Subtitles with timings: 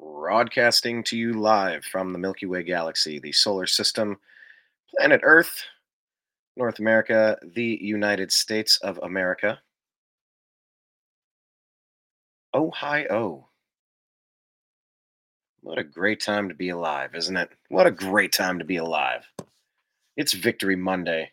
[0.00, 4.18] broadcasting to you live from the Milky Way galaxy, the solar system,
[4.96, 5.64] planet Earth,
[6.56, 9.60] North America, the United States of America.
[12.54, 13.06] Ohio.
[13.10, 13.46] oh.
[15.62, 17.50] What a great time to be alive, isn't it?
[17.68, 19.26] What a great time to be alive.
[20.16, 21.30] It's Victory Monday.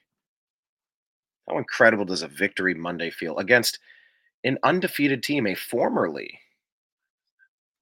[1.47, 3.79] How incredible does a Victory Monday feel against
[4.43, 6.39] an undefeated team, a formerly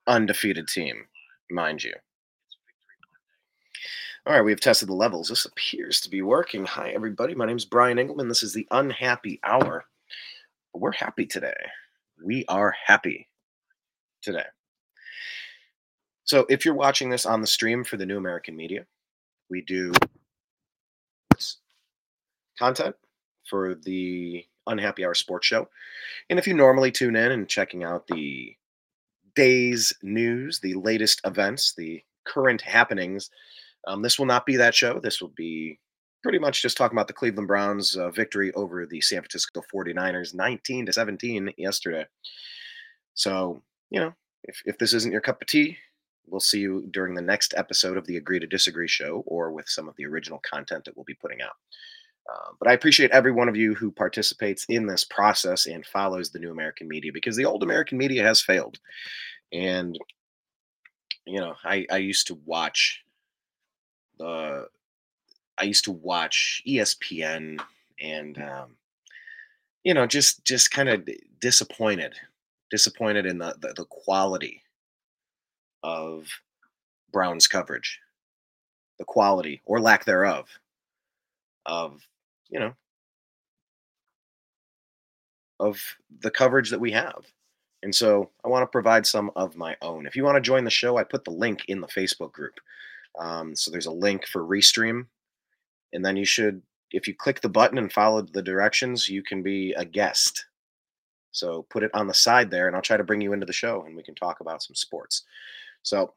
[0.08, 1.06] undefeated team,
[1.50, 1.94] mind you.
[4.26, 5.28] All right, we have tested the levels.
[5.28, 6.66] This appears to be working.
[6.66, 7.36] Hi, everybody.
[7.36, 8.28] My name is Brian Engelman.
[8.28, 9.86] This is the Unhappy Hour.
[10.74, 11.54] We're happy today.
[12.24, 13.28] We are happy
[14.24, 14.46] today.
[16.24, 18.88] So, if you're watching this on the stream for the New American Media,
[19.50, 19.94] we do
[22.58, 22.96] content
[23.48, 25.70] for the Unhappy Hour Sports Show.
[26.32, 28.56] And if you normally tune in and checking out the
[29.36, 33.30] day's news, the latest events, the current happenings.
[33.88, 35.00] Um, this will not be that show.
[35.00, 35.80] This will be
[36.24, 40.34] pretty much just talking about the Cleveland Browns uh, victory over the San Francisco 49ers
[40.34, 42.06] 19 to 17 yesterday.
[43.14, 43.62] So,
[43.92, 45.78] you know, if, if this isn't your cup of tea,
[46.28, 49.70] we'll see you during the next episode of the Agree to Disagree show or with
[49.70, 51.54] some of the original content that we'll be putting out.
[52.32, 56.30] Uh, but I appreciate every one of you who participates in this process and follows
[56.30, 58.80] the new American media because the old American media has failed.
[59.54, 59.98] And,
[61.26, 63.04] you know, I, I used to watch
[64.18, 64.68] the,
[65.58, 67.62] I used to watch ESPN
[68.02, 68.76] and, um,
[69.84, 71.08] you know, just, just kind of
[71.40, 72.16] disappointed,
[72.72, 74.64] disappointed in the, the, the quality
[75.84, 76.28] of
[77.12, 78.00] Brown's coverage,
[78.98, 80.50] the quality or lack thereof
[81.68, 82.02] of
[82.50, 82.74] you know,
[85.60, 85.82] of
[86.22, 87.26] the coverage that we have.
[87.84, 90.06] And so I want to provide some of my own.
[90.06, 92.56] If you want to join the show, I put the link in the Facebook group.
[93.20, 95.06] Um, so there's a link for Restream.
[95.94, 96.62] And then you should,
[96.92, 100.46] if you click the button and follow the directions, you can be a guest.
[101.32, 103.54] So put it on the side there, and I'll try to bring you into the
[103.54, 105.24] show and we can talk about some sports.
[105.84, 106.14] So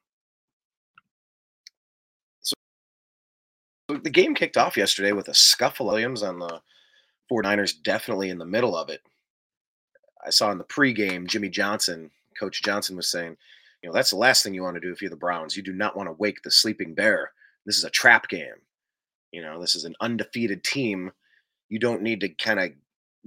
[3.88, 5.86] the game kicked off yesterday with a scuffle.
[5.86, 6.60] Williams on the
[7.30, 9.00] 49ers definitely in the middle of it.
[10.24, 13.36] I saw in the pregame, Jimmy Johnson, Coach Johnson was saying,
[13.82, 15.56] you know, that's the last thing you want to do if you're the Browns.
[15.56, 17.32] You do not want to wake the sleeping bear.
[17.64, 18.54] This is a trap game.
[19.32, 21.12] You know, this is an undefeated team.
[21.68, 22.70] You don't need to kind of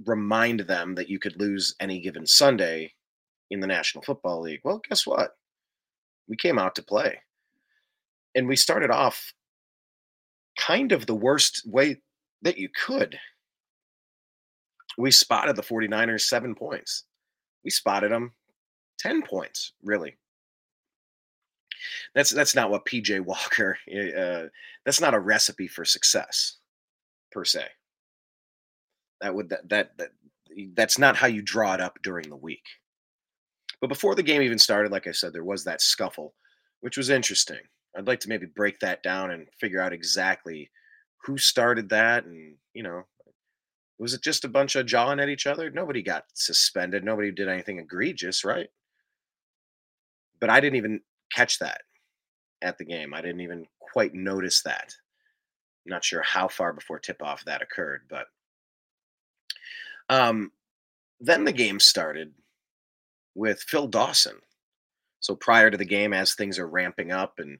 [0.04, 2.92] remind them that you could lose any given Sunday
[3.50, 4.60] in the National Football League.
[4.64, 5.36] Well, guess what?
[6.28, 7.20] We came out to play.
[8.34, 9.32] And we started off
[10.56, 11.96] kind of the worst way
[12.42, 13.18] that you could.
[14.98, 17.04] We spotted the 49ers seven points.
[17.64, 18.32] We spotted them
[18.98, 20.16] 10 points, really.
[22.14, 23.78] That's that's not what PJ Walker.
[23.90, 24.48] Eh, uh,
[24.84, 26.58] that's not a recipe for success,
[27.30, 27.64] per se.
[29.20, 30.10] That would that, that that
[30.74, 32.64] that's not how you draw it up during the week.
[33.80, 36.34] But before the game even started, like I said, there was that scuffle,
[36.80, 37.60] which was interesting.
[37.96, 40.70] I'd like to maybe break that down and figure out exactly
[41.24, 43.02] who started that and, you know,
[43.98, 45.70] was it just a bunch of jawing at each other?
[45.70, 47.04] Nobody got suspended.
[47.04, 48.68] Nobody did anything egregious, right?
[50.40, 51.00] But I didn't even
[51.32, 51.82] catch that
[52.62, 53.14] at the game.
[53.14, 54.92] I didn't even quite notice that.
[55.86, 58.26] I'm not sure how far before tip off that occurred, but
[60.08, 60.50] um,
[61.20, 62.32] then the game started
[63.34, 64.36] with Phil Dawson.
[65.20, 67.58] So prior to the game, as things are ramping up and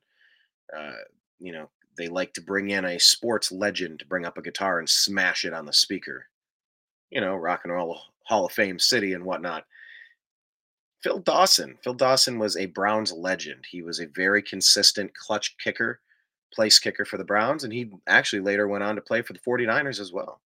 [0.76, 0.92] uh,
[1.38, 4.78] you know, they like to bring in a sports legend to bring up a guitar
[4.78, 6.26] and smash it on the speaker.
[7.10, 9.64] You know, rock and roll Hall of Fame city and whatnot.
[11.02, 11.76] Phil Dawson.
[11.82, 13.66] Phil Dawson was a Browns legend.
[13.70, 16.00] He was a very consistent clutch kicker,
[16.54, 19.40] place kicker for the Browns, and he actually later went on to play for the
[19.40, 20.40] 49ers as well.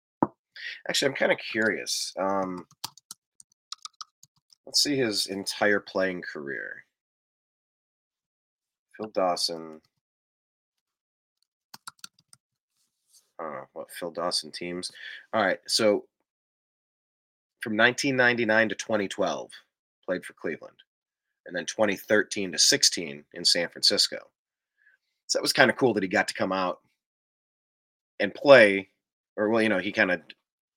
[0.88, 2.14] Actually, I'm kind of curious.
[2.18, 2.66] Um,
[4.64, 6.84] let's see his entire playing career.
[8.96, 9.80] Phil Dawson.
[13.38, 14.90] Uh, what Phil Dawson teams.
[15.32, 16.04] All right, so
[17.60, 19.50] from 1999 to 2012,
[20.04, 20.76] played for Cleveland,
[21.46, 24.18] and then 2013 to 16 in San Francisco.
[25.26, 26.80] So that was kind of cool that he got to come out
[28.20, 28.88] and play,
[29.36, 30.20] or well, you know, he kind of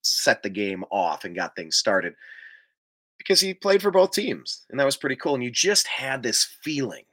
[0.02, 2.16] set the game off and got things started
[3.18, 5.36] because he played for both teams, and that was pretty cool.
[5.36, 7.04] And you just had this feeling.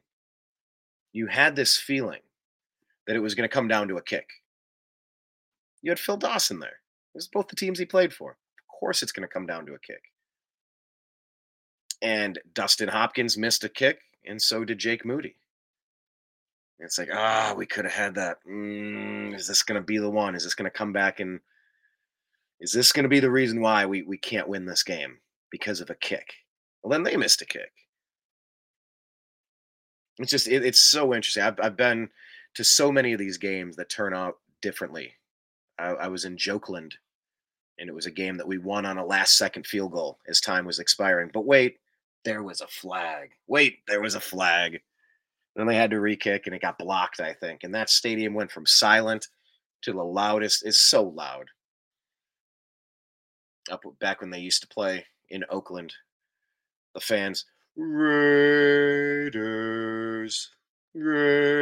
[1.13, 2.21] You had this feeling
[3.07, 4.29] that it was going to come down to a kick
[5.83, 6.81] you had Phil Dawson there.
[7.15, 8.33] It was both the teams he played for.
[8.33, 10.03] Of course, it's going to come down to a kick.
[12.03, 15.37] And Dustin Hopkins missed a kick, and so did Jake Moody.
[16.79, 18.39] It's like, ah, we could have had that.
[18.47, 20.35] Mm, is this going to be the one?
[20.35, 21.41] Is this going to come back and
[22.61, 25.19] is this going to be the reason why we, we can't win this game
[25.51, 26.35] because of a kick?
[26.83, 27.73] Well, then they missed a kick.
[30.19, 31.43] It's just, it, it's so interesting.
[31.43, 32.11] I've, I've been
[32.55, 35.15] to so many of these games that turn out differently.
[35.79, 36.93] I, I was in Jokeland
[37.79, 40.41] and it was a game that we won on a last second field goal as
[40.41, 41.31] time was expiring.
[41.33, 41.79] But wait,
[42.25, 43.31] there was a flag.
[43.47, 44.81] Wait, there was a flag.
[45.55, 47.65] Then they had to re-kick and it got blocked, I think.
[47.65, 49.29] And that stadium went from silent
[49.83, 50.65] to the loudest.
[50.65, 51.51] It's so loud.
[53.71, 55.93] Up back when they used to play in Oakland,
[56.95, 57.45] the fans,
[57.77, 58.41] Raiders,
[60.95, 61.57] Raiders.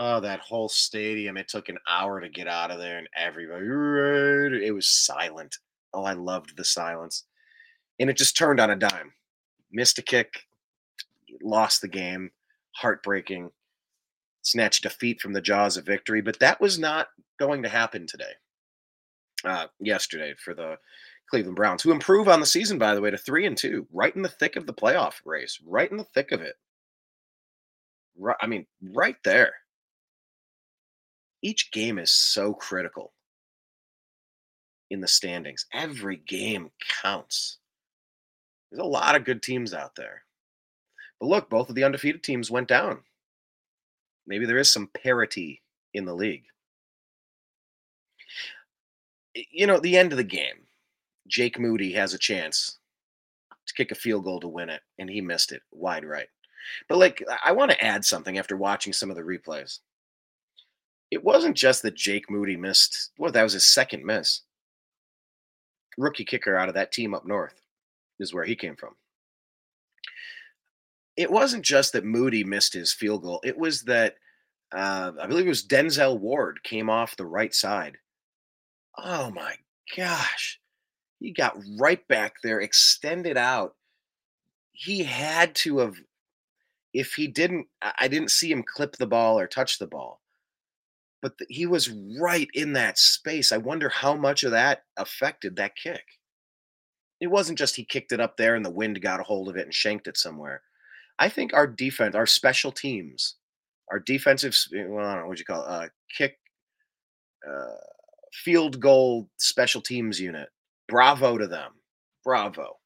[0.00, 1.36] Oh, that whole stadium.
[1.36, 5.56] It took an hour to get out of there, and everybody, it was silent.
[5.92, 7.24] Oh, I loved the silence.
[7.98, 9.12] And it just turned on a dime.
[9.72, 10.46] Missed a kick,
[11.42, 12.30] lost the game,
[12.76, 13.50] heartbreaking,
[14.42, 16.20] snatched defeat from the jaws of victory.
[16.20, 17.08] But that was not
[17.40, 18.32] going to happen today.
[19.44, 20.76] Uh, yesterday for the
[21.28, 24.14] Cleveland Browns, who improve on the season, by the way, to three and two, right
[24.14, 26.54] in the thick of the playoff race, right in the thick of it.
[28.16, 29.52] Right, I mean, right there.
[31.42, 33.12] Each game is so critical
[34.90, 35.66] in the standings.
[35.72, 36.70] Every game
[37.02, 37.58] counts.
[38.70, 40.22] There's a lot of good teams out there.
[41.20, 43.00] But look, both of the undefeated teams went down.
[44.26, 45.62] Maybe there is some parity
[45.94, 46.44] in the league.
[49.34, 50.66] You know, the end of the game,
[51.28, 52.78] Jake Moody has a chance
[53.66, 56.28] to kick a field goal to win it, and he missed it wide right.
[56.88, 59.78] But like, I want to add something after watching some of the replays.
[61.10, 64.42] It wasn't just that Jake Moody missed, well, that was his second miss.
[65.96, 67.60] Rookie kicker out of that team up north
[68.20, 68.94] is where he came from
[71.18, 73.40] it wasn't just that Moody missed his field goal.
[73.42, 74.14] It was that
[74.70, 77.96] uh, I believe it was Denzel Ward came off the right side.
[78.96, 79.56] Oh my
[79.96, 80.60] gosh.
[81.18, 83.74] He got right back there, extended out.
[84.70, 85.96] He had to have,
[86.94, 90.20] if he didn't, I didn't see him clip the ball or touch the ball,
[91.20, 93.52] but the, he was right in that space.
[93.52, 96.04] I wonder how much of that affected that kick.
[97.20, 99.56] It wasn't just he kicked it up there and the wind got a hold of
[99.56, 100.62] it and shanked it somewhere.
[101.18, 103.36] I think our defense, our special teams,
[103.90, 106.38] our defensive, well, I don't know what you call it, uh, kick,
[107.48, 107.74] uh,
[108.32, 110.48] field goal special teams unit.
[110.86, 111.72] Bravo to them.
[112.24, 112.76] Bravo.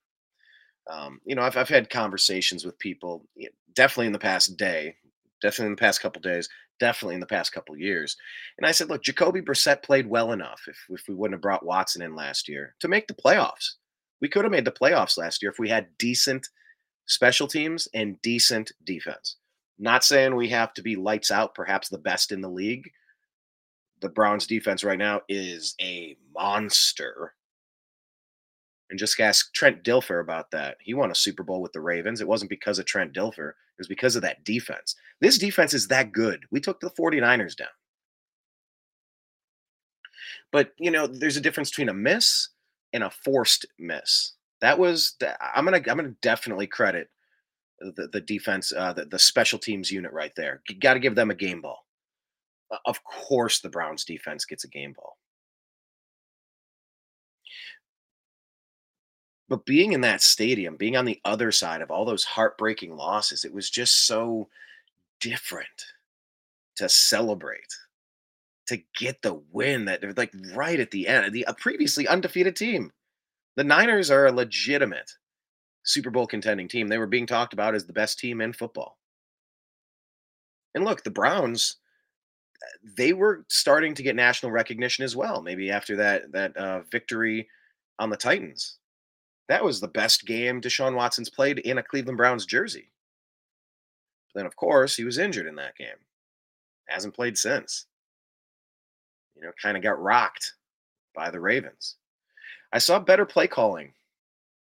[0.90, 3.26] Um, you know, I've, I've had conversations with people,
[3.74, 4.96] definitely in the past day,
[5.40, 6.48] definitely in the past couple days,
[6.82, 8.16] definitely in the past couple years.
[8.58, 11.64] And I said, look, Jacoby Brissett played well enough if, if we wouldn't have brought
[11.64, 13.76] Watson in last year to make the playoffs.
[14.20, 16.48] We could have made the playoffs last year if we had decent–
[17.06, 19.36] special teams and decent defense.
[19.78, 22.90] Not saying we have to be lights out, perhaps the best in the league.
[24.00, 27.34] The Browns defense right now is a monster.
[28.92, 30.76] And just ask Trent Dilfer about that.
[30.82, 32.20] He won a Super Bowl with the Ravens.
[32.20, 34.94] It wasn't because of Trent Dilfer, it was because of that defense.
[35.18, 36.44] This defense is that good.
[36.50, 37.68] We took the 49ers down.
[40.52, 42.50] But, you know, there's a difference between a miss
[42.92, 45.16] and a forced miss that was
[45.54, 47.08] I'm gonna I'm gonna definitely credit
[47.80, 50.62] the, the defense, uh, the, the special teams unit right there.
[50.68, 51.84] You got to give them a game ball.
[52.86, 55.16] Of course, the Browns defense gets a game ball.
[59.52, 63.44] But being in that stadium, being on the other side of all those heartbreaking losses,
[63.44, 64.48] it was just so
[65.20, 65.68] different
[66.76, 67.76] to celebrate,
[68.68, 72.56] to get the win that they're like right at the end, the a previously undefeated
[72.56, 72.92] team.
[73.56, 75.12] The Niners are a legitimate
[75.82, 76.88] Super Bowl contending team.
[76.88, 78.96] They were being talked about as the best team in football.
[80.74, 81.76] And look, the Browns,
[82.96, 85.42] they were starting to get national recognition as well.
[85.42, 87.50] Maybe after that that uh, victory
[87.98, 88.78] on the Titans,
[89.52, 92.88] that was the best game Deshaun Watson's played in a Cleveland Browns jersey.
[94.34, 96.06] then, of course, he was injured in that game.
[96.88, 97.84] Hasn't played since.
[99.36, 100.54] You know, kind of got rocked
[101.14, 101.96] by the Ravens.
[102.72, 103.92] I saw better play calling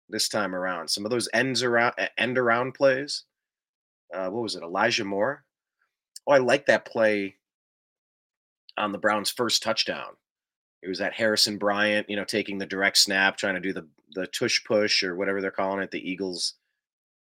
[0.08, 0.88] this time around.
[0.88, 3.24] Some of those ends around end around plays.
[4.14, 4.62] Uh, what was it?
[4.62, 5.44] Elijah Moore.
[6.26, 7.36] Oh, I like that play
[8.78, 10.16] on the Browns' first touchdown.
[10.82, 13.86] It was that Harrison Bryant, you know, taking the direct snap, trying to do the
[14.14, 15.90] the tush push or whatever they're calling it.
[15.90, 16.54] The Eagles,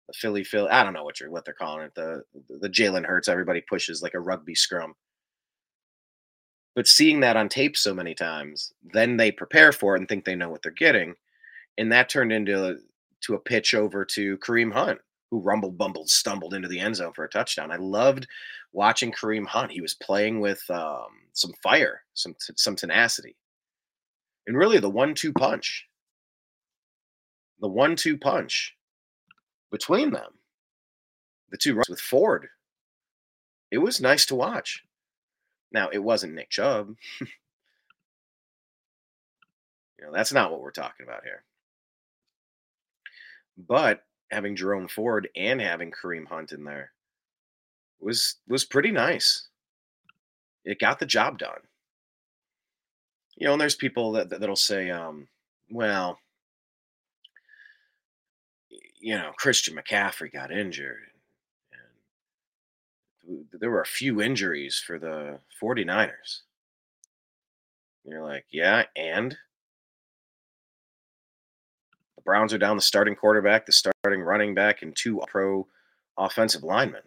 [0.09, 0.71] the Philly Philly.
[0.71, 1.95] I don't know what you're what they're calling it.
[1.95, 2.23] The
[2.61, 3.29] the Jalen Hurts.
[3.29, 4.95] Everybody pushes like a rugby scrum.
[6.75, 10.27] But seeing that on tape so many times, then they prepare for it and think
[10.27, 11.15] they know what they're getting.
[11.79, 12.75] And that turned into a,
[13.23, 14.99] to a pitch over to Kareem Hunt,
[15.31, 17.73] who rumbled, bumbled, stumbled into the end zone for a touchdown.
[17.73, 18.27] I loved
[18.73, 19.73] watching Kareem Hunt.
[19.73, 23.37] He was playing with um, some fire, some some tenacity,
[24.47, 25.87] and really the one-two punch,
[27.61, 28.77] the one-two punch
[29.71, 30.33] between them,
[31.51, 32.49] the two runs with Ford.
[33.71, 34.85] It was nice to watch.
[35.73, 36.95] Now it wasn't Nick Chubb.
[37.21, 37.27] you
[40.01, 41.43] know that's not what we're talking about here.
[43.57, 46.93] But having Jerome Ford and having Kareem Hunt in there
[48.01, 49.49] was was pretty nice.
[50.65, 51.61] It got the job done.
[53.37, 55.29] You know, and there's people that that'll say, um,
[55.71, 56.19] well,
[58.99, 60.99] you know, Christian McCaffrey got injured.
[63.29, 66.41] And there were a few injuries for the 49ers.
[68.05, 69.37] You're like, yeah, and
[72.17, 75.67] the Browns are down the starting quarterback, the starting running back, and two pro
[76.17, 77.03] offensive linemen.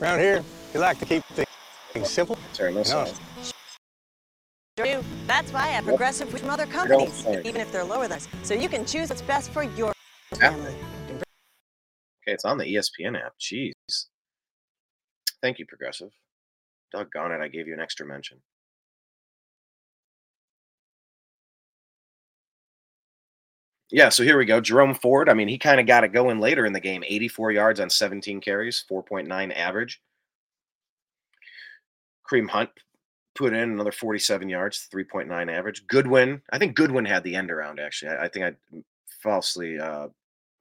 [0.00, 2.38] Around here, we like to keep things simple.
[2.52, 3.04] Sorry, no No.
[3.04, 3.52] do.
[5.26, 8.28] That's why I have progressive from other companies, even if they're lower than us.
[8.44, 9.92] So you can choose what's best for your
[10.34, 10.74] family.
[11.10, 13.32] Okay, it's on the ESPN app.
[13.40, 13.72] Jeez.
[15.42, 16.10] Thank you, Progressive.
[16.92, 18.38] Doggone it, I gave you an extra mention.
[23.90, 24.60] Yeah, so here we go.
[24.60, 25.28] Jerome Ford.
[25.28, 27.04] I mean, he kind of got it going later in the game.
[27.06, 30.00] 84 yards on 17 carries, 4.9 average.
[32.28, 32.70] Kareem Hunt
[33.36, 35.86] put in another 47 yards, 3.9 average.
[35.86, 36.42] Goodwin.
[36.50, 38.12] I think Goodwin had the end around, actually.
[38.12, 38.78] I, I think I
[39.22, 40.08] falsely, uh,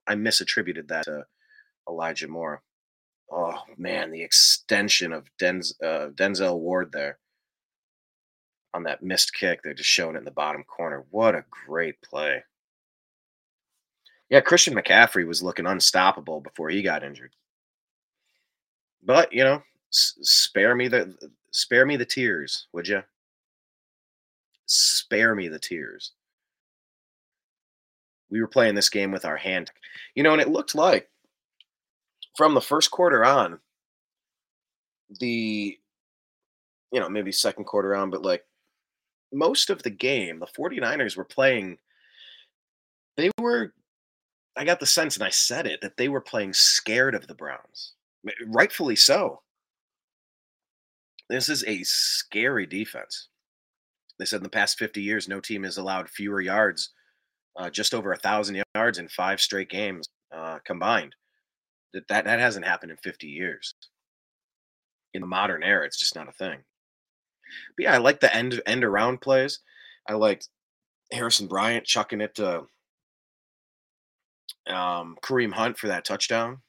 [0.07, 1.25] I misattributed that to
[1.89, 2.61] Elijah Moore.
[3.31, 7.17] Oh, man, the extension of Denz, uh, Denzel Ward there
[8.75, 9.61] on that missed kick.
[9.63, 11.05] They're just showing it in the bottom corner.
[11.09, 12.43] What a great play.
[14.29, 17.31] Yeah, Christian McCaffrey was looking unstoppable before he got injured.
[19.03, 21.15] But you know, spare me the
[21.55, 23.01] spare me the tears, would you?
[24.65, 26.11] Spare me the tears.
[28.29, 29.71] We were playing this game with our hand,
[30.15, 31.09] you know, and it looked like
[32.35, 33.59] from the first quarter on,
[35.19, 35.77] the
[36.91, 38.43] you know maybe second quarter on, but like
[39.31, 41.77] most of the game, the 49ers were playing.
[43.15, 43.73] They were
[44.57, 47.35] I got the sense, and I said it, that they were playing scared of the
[47.35, 47.93] Browns.
[48.47, 49.41] Rightfully so.
[51.29, 53.29] This is a scary defense.
[54.19, 56.91] They said in the past 50 years, no team has allowed fewer yards,
[57.57, 61.15] uh, just over a thousand yards in five straight games uh, combined.
[61.93, 63.73] That, that that hasn't happened in 50 years.
[65.13, 66.59] In the modern era, it's just not a thing.
[67.77, 69.59] But yeah, I like the end end around plays.
[70.07, 70.49] I liked
[71.11, 72.63] Harrison Bryant chucking it to
[74.67, 76.61] um, Kareem Hunt for that touchdown.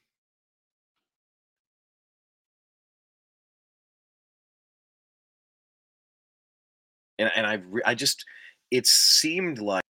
[7.18, 8.24] And and I I just
[8.70, 9.82] it seemed like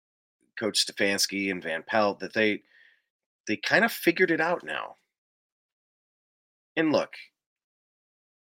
[0.59, 2.63] Coach Stefanski and Van Pelt that they
[3.47, 4.97] they kind of figured it out now.
[6.77, 7.11] And look,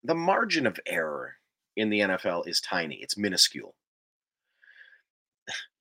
[0.04, 1.34] the margin of error
[1.76, 2.96] in the NFL is tiny.
[2.96, 3.74] It's minuscule.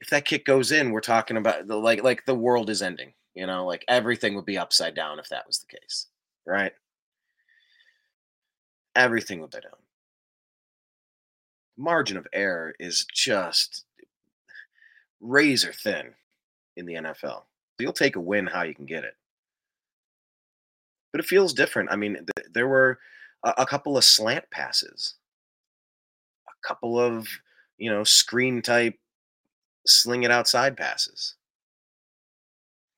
[0.02, 3.14] If that kick goes in, we're talking about the like like the world is ending.
[3.34, 6.08] You know, like everything would be upside down if that was the case,
[6.46, 6.72] right?
[8.96, 9.85] Everything would be down.
[11.78, 13.84] Margin of error is just
[15.20, 16.14] razor thin
[16.76, 17.44] in the NFL.
[17.80, 19.16] You'll take a win how you can get it.
[21.12, 21.92] But it feels different.
[21.92, 23.00] I mean, th- there were
[23.44, 25.16] a, a couple of slant passes,
[26.48, 27.28] a couple of,
[27.78, 28.96] you know, screen type
[29.86, 31.36] sling it outside passes,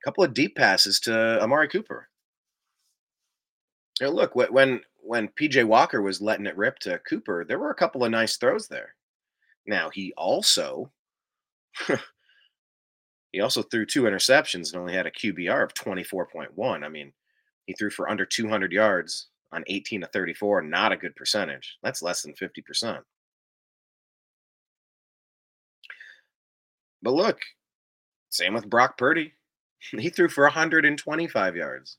[0.01, 2.09] a couple of deep passes to Amari Cooper.
[4.01, 7.75] Know, look, when when PJ Walker was letting it rip to Cooper, there were a
[7.75, 8.93] couple of nice throws there.
[9.65, 10.91] Now, he also
[13.31, 16.83] he also threw two interceptions and only had a QBR of 24.1.
[16.83, 17.13] I mean,
[17.65, 21.77] he threw for under 200 yards on 18 to 34, not a good percentage.
[21.83, 22.99] That's less than 50%.
[27.01, 27.39] But look,
[28.29, 29.33] same with Brock Purdy.
[29.91, 31.97] He threw for 125 yards.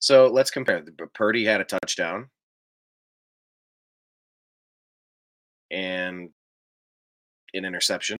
[0.00, 0.82] So let's compare.
[1.14, 2.28] Purdy had a touchdown
[5.70, 6.30] and
[7.54, 8.16] an interception.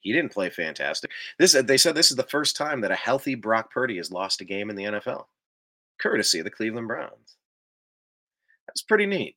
[0.00, 1.12] He didn't play fantastic.
[1.38, 4.40] This they said this is the first time that a healthy Brock Purdy has lost
[4.40, 5.26] a game in the NFL,
[6.00, 7.36] courtesy of the Cleveland Browns.
[8.66, 9.36] That's pretty neat.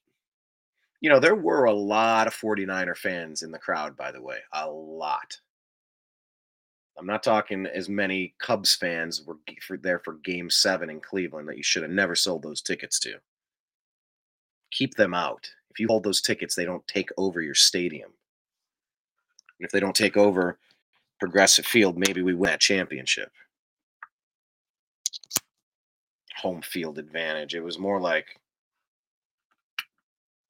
[1.02, 4.38] You know, there were a lot of 49er fans in the crowd, by the way.
[4.54, 5.38] A lot.
[6.98, 11.48] I'm not talking as many Cubs fans were for there for game seven in Cleveland
[11.50, 13.16] that you should have never sold those tickets to.
[14.72, 15.50] Keep them out.
[15.70, 18.12] If you hold those tickets, they don't take over your stadium.
[19.60, 20.58] And if they don't take over
[21.20, 23.32] Progressive Field, maybe we win that championship.
[26.38, 27.56] Home field advantage.
[27.56, 28.40] It was more like,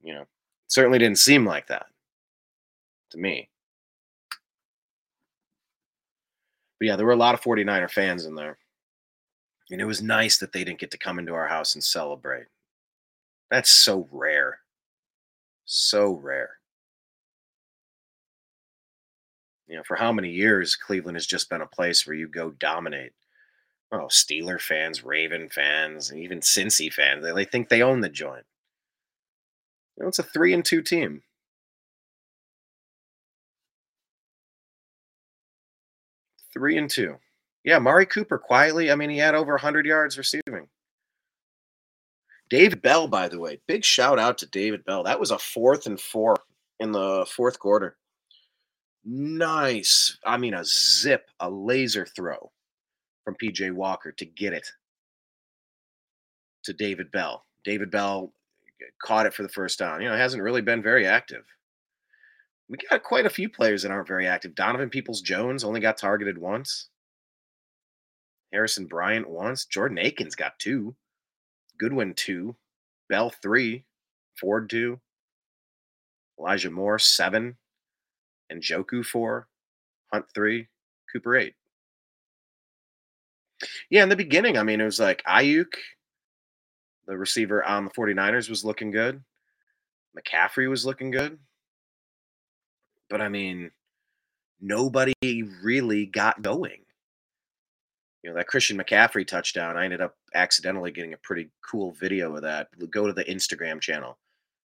[0.02, 0.26] you know,
[0.68, 1.86] certainly didn't seem like that
[3.10, 3.48] to me.
[6.78, 8.58] But yeah, there were a lot of 49er fans in there.
[9.70, 12.46] And it was nice that they didn't get to come into our house and celebrate.
[13.50, 14.60] That's so rare.
[15.64, 16.50] So rare.
[19.66, 22.50] You know, for how many years Cleveland has just been a place where you go
[22.50, 23.12] dominate.
[23.90, 28.08] Oh, Steeler fans, Raven fans, and even Cincy fans, they, they think they own the
[28.08, 28.44] joint.
[29.96, 31.22] You know, it's a three and two team.
[36.56, 37.16] Three and two.
[37.64, 38.90] Yeah, Mari Cooper quietly.
[38.90, 40.68] I mean, he had over 100 yards receiving.
[42.48, 45.02] David Bell, by the way, big shout out to David Bell.
[45.02, 46.36] That was a fourth and four
[46.80, 47.96] in the fourth quarter.
[49.04, 50.16] Nice.
[50.24, 52.50] I mean, a zip, a laser throw
[53.24, 54.66] from PJ Walker to get it
[56.62, 57.44] to David Bell.
[57.64, 58.32] David Bell
[59.02, 60.00] caught it for the first down.
[60.00, 61.44] You know, hasn't really been very active
[62.68, 64.54] we got quite a few players that aren't very active.
[64.54, 66.88] Donovan Peoples Jones only got targeted once.
[68.52, 69.64] Harrison Bryant once.
[69.66, 70.94] Jordan Akins got two.
[71.78, 72.56] Goodwin two.
[73.08, 73.84] Bell three.
[74.40, 75.00] Ford two.
[76.38, 77.56] Elijah Moore seven.
[78.50, 79.48] And Njoku four.
[80.12, 80.68] Hunt three.
[81.12, 81.54] Cooper eight.
[83.90, 85.72] Yeah, in the beginning, I mean, it was like Aiyuk,
[87.06, 89.22] the receiver on the 49ers, was looking good.
[90.18, 91.38] McCaffrey was looking good.
[93.08, 93.70] But I mean,
[94.60, 95.14] nobody
[95.62, 96.80] really got going.
[98.22, 102.34] You know, that Christian McCaffrey touchdown, I ended up accidentally getting a pretty cool video
[102.34, 102.68] of that.
[102.90, 104.18] Go to the Instagram channel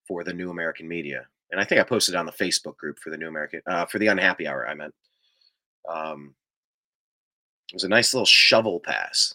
[0.06, 1.26] for the New American Media.
[1.50, 3.98] And I think I posted on the Facebook group for the New American, uh, for
[3.98, 4.94] the Unhappy Hour, I meant.
[5.88, 6.34] Um,
[7.72, 9.34] it was a nice little shovel pass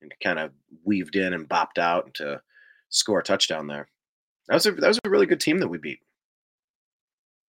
[0.00, 0.50] and kind of
[0.84, 2.40] weaved in and bopped out to
[2.88, 3.88] score a touchdown there.
[4.48, 6.00] That was a that was a really good team that we beat.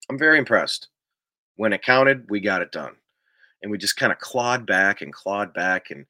[0.10, 0.88] I'm very impressed.
[1.56, 2.94] When it counted, we got it done.
[3.62, 5.90] And we just kind of clawed back and clawed back.
[5.90, 6.06] And,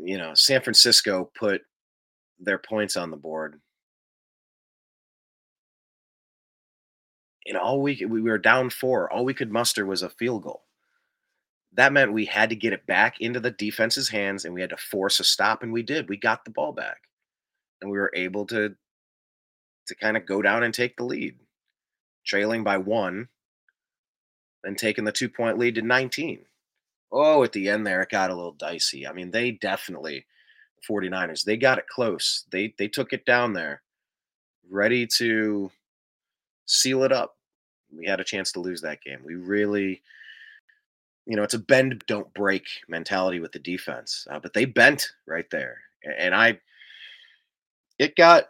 [0.00, 1.62] you know, San Francisco put
[2.38, 3.60] their points on the board.
[7.46, 9.12] And all we we were down four.
[9.12, 10.62] All we could muster was a field goal.
[11.72, 14.70] That meant we had to get it back into the defense's hands and we had
[14.70, 16.08] to force a stop, and we did.
[16.08, 16.98] We got the ball back.
[17.80, 18.74] And we were able to
[19.88, 21.36] to kind of go down and take the lead
[22.24, 23.28] trailing by one,
[24.64, 26.40] then taking the two point lead to 19.
[27.10, 29.06] Oh, at the end there, it got a little dicey.
[29.06, 30.24] I mean, they definitely,
[30.88, 32.44] 49ers, they got it close.
[32.50, 33.82] They they took it down there,
[34.70, 35.70] ready to
[36.66, 37.36] seal it up.
[37.94, 39.20] We had a chance to lose that game.
[39.24, 40.02] We really,
[41.26, 45.10] you know, it's a bend don't break mentality with the defense, uh, but they bent
[45.26, 45.78] right there,
[46.18, 46.58] and I,
[47.98, 48.46] it got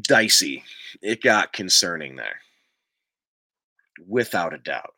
[0.00, 0.64] dicey.
[1.02, 2.40] It got concerning there,
[4.06, 4.94] without a doubt.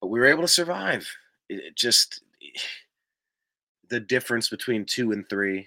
[0.00, 1.08] But we were able to survive.
[1.48, 2.22] It just
[3.88, 5.66] the difference between two and three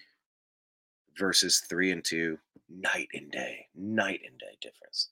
[1.18, 2.38] versus three and two,
[2.70, 5.10] night and day, night and day difference.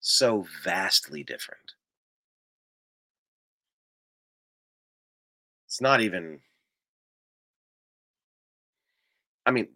[0.00, 1.72] So vastly different.
[5.66, 6.40] It's not even.
[9.44, 9.68] I mean,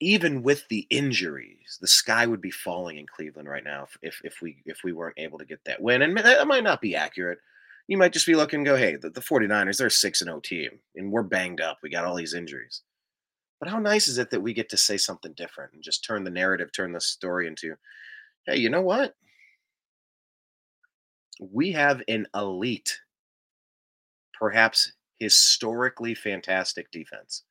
[0.00, 4.42] even with the injuries, the sky would be falling in Cleveland right now if if
[4.42, 6.02] we if we weren't able to get that win.
[6.02, 7.38] And that might not be accurate.
[7.88, 10.28] You might just be looking and go, hey, the, the 49ers, they're a 6 and
[10.28, 11.78] 0 team, and we're banged up.
[11.82, 12.82] We got all these injuries.
[13.60, 16.24] But how nice is it that we get to say something different and just turn
[16.24, 17.76] the narrative, turn the story into,
[18.44, 19.14] hey, you know what?
[21.40, 23.00] We have an elite,
[24.38, 27.44] perhaps historically fantastic defense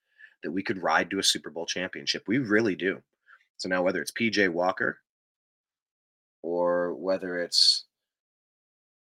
[0.45, 2.23] that we could ride to a Super Bowl championship.
[2.27, 3.01] We really do.
[3.58, 4.99] So now, whether it's PJ Walker
[6.43, 7.86] or whether it's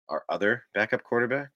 [0.08, 1.50] our other backup quarterback,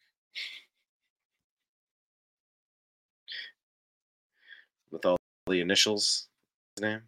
[4.89, 6.29] with all the initials,
[6.75, 7.01] his name,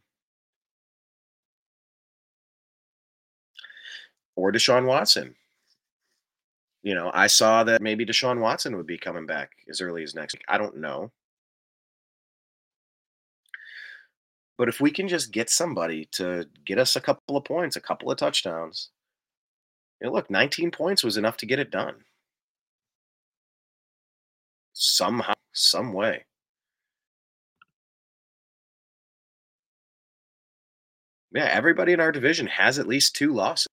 [4.36, 5.34] or Deshaun Watson.
[6.84, 10.14] You know, I saw that maybe Deshaun Watson would be coming back as early as
[10.14, 10.44] next week.
[10.48, 11.12] I don't know.
[14.62, 17.82] But if we can just get somebody to get us a couple of points, a
[17.82, 18.92] couple of touchdowns,
[20.00, 22.04] You know, look, 19 points was enough to get it done.
[24.74, 26.26] Somehow, some way.
[31.32, 33.66] Yeah, everybody in our division has at least two losses.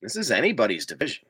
[0.00, 1.26] This is anybody's division.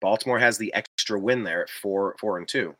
[0.00, 2.76] Baltimore has the extra win there at four, four and two.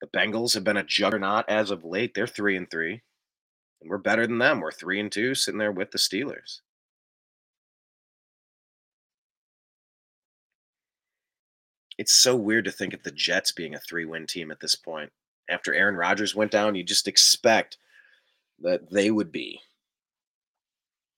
[0.00, 2.14] The Bengals have been a juggernaut as of late.
[2.14, 3.02] They're three and three,
[3.80, 4.60] and we're better than them.
[4.60, 6.60] We're three and two, sitting there with the Steelers.
[11.98, 15.10] It's so weird to think of the Jets being a three-win team at this point.
[15.50, 17.76] After Aaron Rodgers went down, you just expect
[18.60, 19.58] that they would be,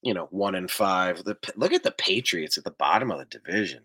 [0.01, 1.23] you know, one and five.
[1.25, 3.83] The look at the Patriots at the bottom of the division.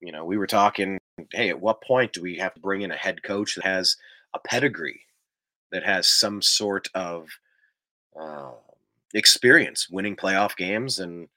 [0.00, 0.98] You know, we were talking,
[1.32, 3.96] hey, at what point do we have to bring in a head coach that has
[4.34, 5.02] a pedigree,
[5.72, 7.28] that has some sort of
[8.20, 8.52] uh,
[9.14, 11.28] experience winning playoff games and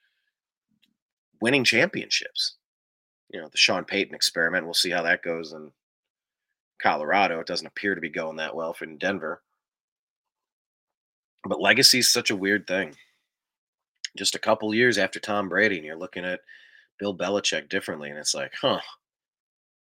[1.42, 2.56] winning championships?
[3.30, 4.66] You know, the Sean Payton experiment.
[4.66, 5.72] We'll see how that goes in
[6.82, 7.40] Colorado.
[7.40, 9.42] It doesn't appear to be going that well for Denver.
[11.44, 12.96] But legacy is such a weird thing.
[14.18, 16.42] Just a couple years after Tom Brady, and you're looking at
[17.00, 18.82] Bill Belichick differently, and it's like, huh,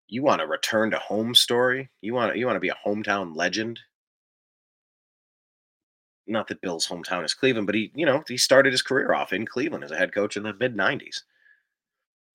[0.09, 1.91] you want a return to home story?
[2.01, 3.81] You want you want to be a hometown legend?
[6.27, 9.33] Not that Bill's hometown is Cleveland, but he, you know, he started his career off
[9.33, 11.23] in Cleveland as a head coach in the mid '90s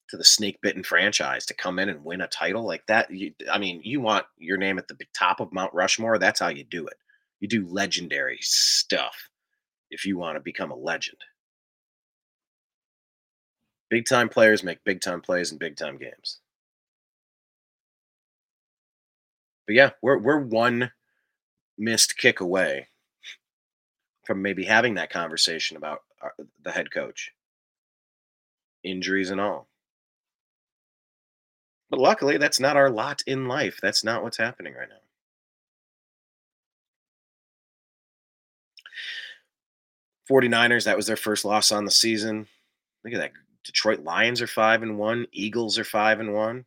[0.09, 3.09] to the snake bitten franchise to come in and win a title like that.
[3.09, 6.19] You, I mean, you want your name at the top of Mount Rushmore.
[6.19, 6.97] That's how you do it.
[7.39, 9.29] You do legendary stuff
[9.89, 11.17] if you want to become a legend.
[13.89, 16.39] Big time players make big time plays in big time games.
[19.71, 20.91] But yeah, we're we're one
[21.77, 22.89] missed kick away
[24.25, 27.31] from maybe having that conversation about our, the head coach,
[28.83, 29.69] injuries and all.
[31.89, 33.79] But luckily, that's not our lot in life.
[33.81, 34.95] That's not what's happening right now.
[40.29, 42.45] 49ers, that was their first loss on the season.
[43.05, 43.31] Look at that.
[43.63, 46.65] Detroit Lions are 5 and 1, Eagles are 5 and 1.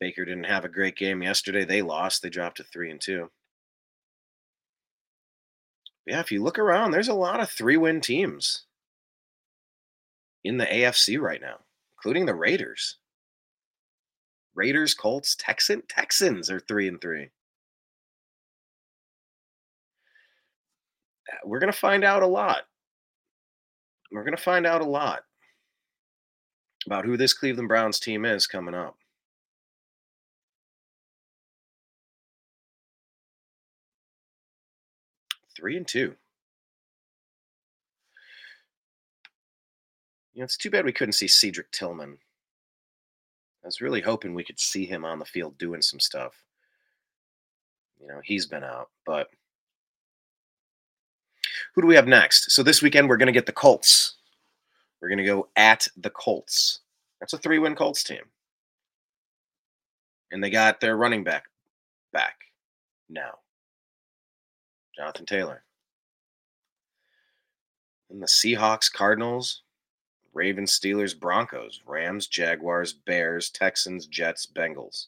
[0.00, 1.64] Baker didn't have a great game yesterday.
[1.64, 2.22] They lost.
[2.22, 3.30] They dropped to 3 and 2.
[6.06, 8.64] Yeah, if you look around, there's a lot of three-win teams
[10.44, 11.58] in the AFC right now,
[11.96, 12.96] including the Raiders.
[14.54, 17.24] Raiders, Colts, Texan, Texans are 3 and 3.
[21.30, 22.62] Uh, we're going to find out a lot.
[24.10, 25.24] We're going to find out a lot
[26.86, 28.97] about who this Cleveland Browns team is coming up.
[35.58, 36.14] Three and two.
[40.32, 42.16] You know, it's too bad we couldn't see Cedric Tillman.
[43.64, 46.32] I was really hoping we could see him on the field doing some stuff.
[48.00, 49.30] You know, he's been out, but
[51.74, 52.52] who do we have next?
[52.52, 54.14] So this weekend we're going to get the Colts.
[55.02, 56.82] We're going to go at the Colts.
[57.18, 58.22] That's a three-win Colts team.
[60.30, 61.46] And they got their running back
[62.12, 62.36] back
[63.10, 63.38] now.
[64.98, 65.62] Jonathan Taylor.
[68.10, 69.62] And the Seahawks, Cardinals,
[70.34, 75.06] Ravens, Steelers, Broncos, Rams, Jaguars, Bears, Texans, Jets, Bengals.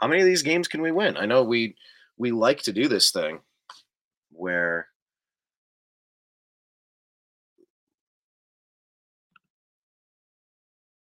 [0.00, 1.16] How many of these games can we win?
[1.16, 1.76] I know we
[2.18, 3.40] we like to do this thing
[4.30, 4.88] where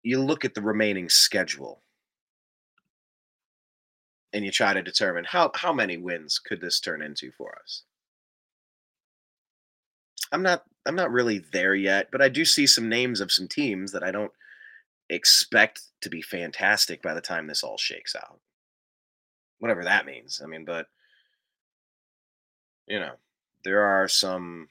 [0.04, 1.83] you look at the remaining schedule
[4.34, 7.84] and you try to determine how how many wins could this turn into for us.
[10.32, 13.48] I'm not I'm not really there yet, but I do see some names of some
[13.48, 14.32] teams that I don't
[15.10, 18.40] expect to be fantastic by the time this all shakes out.
[19.60, 20.42] Whatever that means.
[20.44, 20.88] I mean, but
[22.88, 23.14] you know,
[23.64, 24.68] there are some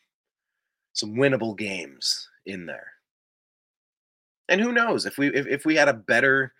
[0.93, 2.89] some winnable games in there.
[4.49, 6.53] And who knows if we if, if we had a better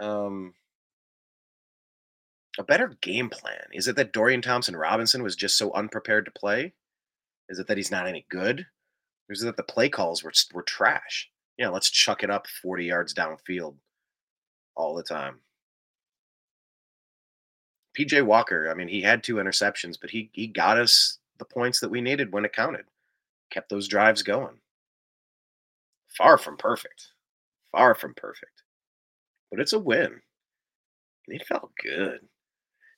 [0.00, 0.54] um
[2.58, 3.64] a better game plan.
[3.72, 6.74] Is it that Dorian Thompson Robinson was just so unprepared to play?
[7.48, 8.66] Is it that he's not any good?
[9.28, 11.30] Or is it that the play calls were were trash?
[11.58, 13.76] Yeah, let's chuck it up 40 yards downfield
[14.74, 15.40] all the time.
[17.98, 21.80] PJ Walker, I mean, he had two interceptions, but he he got us the points
[21.80, 22.86] that we needed when it counted.
[23.50, 24.58] Kept those drives going.
[26.16, 27.08] Far from perfect.
[27.72, 28.62] Far from perfect.
[29.50, 30.20] But it's a win.
[31.26, 32.20] And it felt good.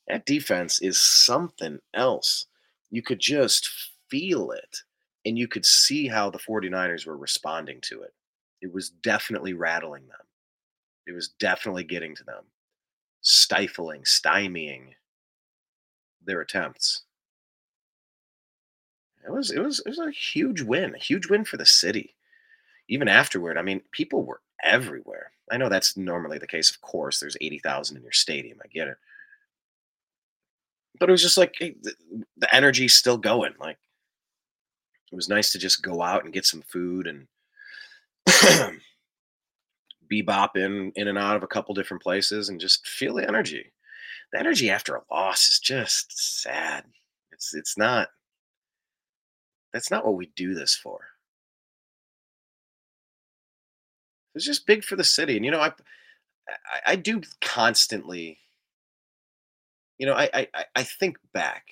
[0.07, 2.47] That defense is something else.
[2.91, 3.69] You could just
[4.09, 4.83] feel it
[5.25, 8.15] And you could see how the 49ers were responding to it.
[8.61, 10.27] It was definitely rattling them.
[11.07, 12.47] It was definitely getting to them,
[13.23, 14.95] stifling, stymieing
[16.23, 17.03] their attempts.
[19.25, 22.15] It was it was it was a huge win, a huge win for the city.
[22.89, 25.33] Even afterward, I mean, people were everywhere.
[25.51, 27.21] I know that's normally the case, of course.
[27.21, 28.61] There's 80,000 in your stadium.
[28.65, 28.99] I get it.
[31.03, 33.55] But it was just like the energy's still going.
[33.59, 33.77] Like
[35.11, 37.27] it was nice to just go out and get some food and
[40.13, 43.73] bebop in in and out of a couple different places and just feel the energy.
[44.33, 46.85] The energy after a loss is just sad.
[47.33, 48.07] It's it's not
[49.73, 51.01] that's not what we do this for.
[54.37, 55.35] It's just big for the city.
[55.35, 55.73] And you know, I
[56.49, 58.39] I, I do constantly,
[59.99, 61.67] you know, I, I I think back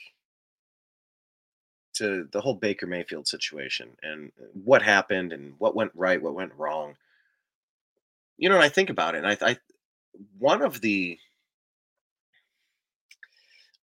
[1.94, 6.54] to the whole Baker Mayfield situation and what happened and what went right, what went
[6.56, 6.94] wrong.
[8.38, 9.56] You know, and I think about it, and I, I
[10.38, 11.18] one of the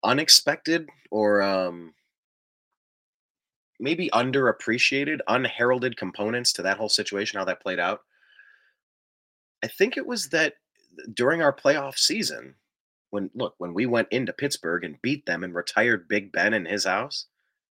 [0.04, 1.94] unexpected or um,
[3.80, 8.02] maybe underappreciated, unheralded components to that whole situation, how that played out.
[9.64, 10.56] I think it was that
[11.14, 12.56] during our playoff season,
[13.18, 16.66] when look, when we went into Pittsburgh and beat them and retired Big Ben in
[16.66, 17.26] his house,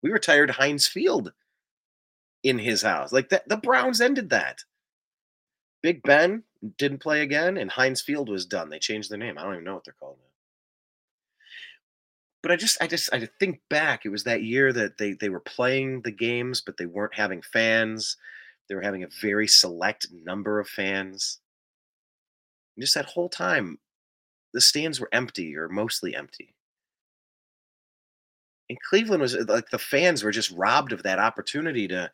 [0.03, 1.33] we retired Heinz Field
[2.43, 3.13] in his house.
[3.13, 4.65] Like that the Browns ended that.
[5.83, 6.45] Big Ben
[6.79, 8.71] didn't play again, and Heinz Field was done.
[8.71, 9.39] They changed the name.
[9.39, 10.35] I don't even know what they're called now
[12.45, 14.05] but I just I just I think back.
[14.05, 17.41] It was that year that they they were playing the games, but they weren't having
[17.41, 18.19] fans.
[18.69, 21.41] They were having a very select number of fans.
[22.77, 23.79] And just that whole time,
[24.55, 26.55] the stands were empty or mostly empty.
[28.71, 32.11] And Cleveland was uh, like the fans were just robbed of that opportunity to.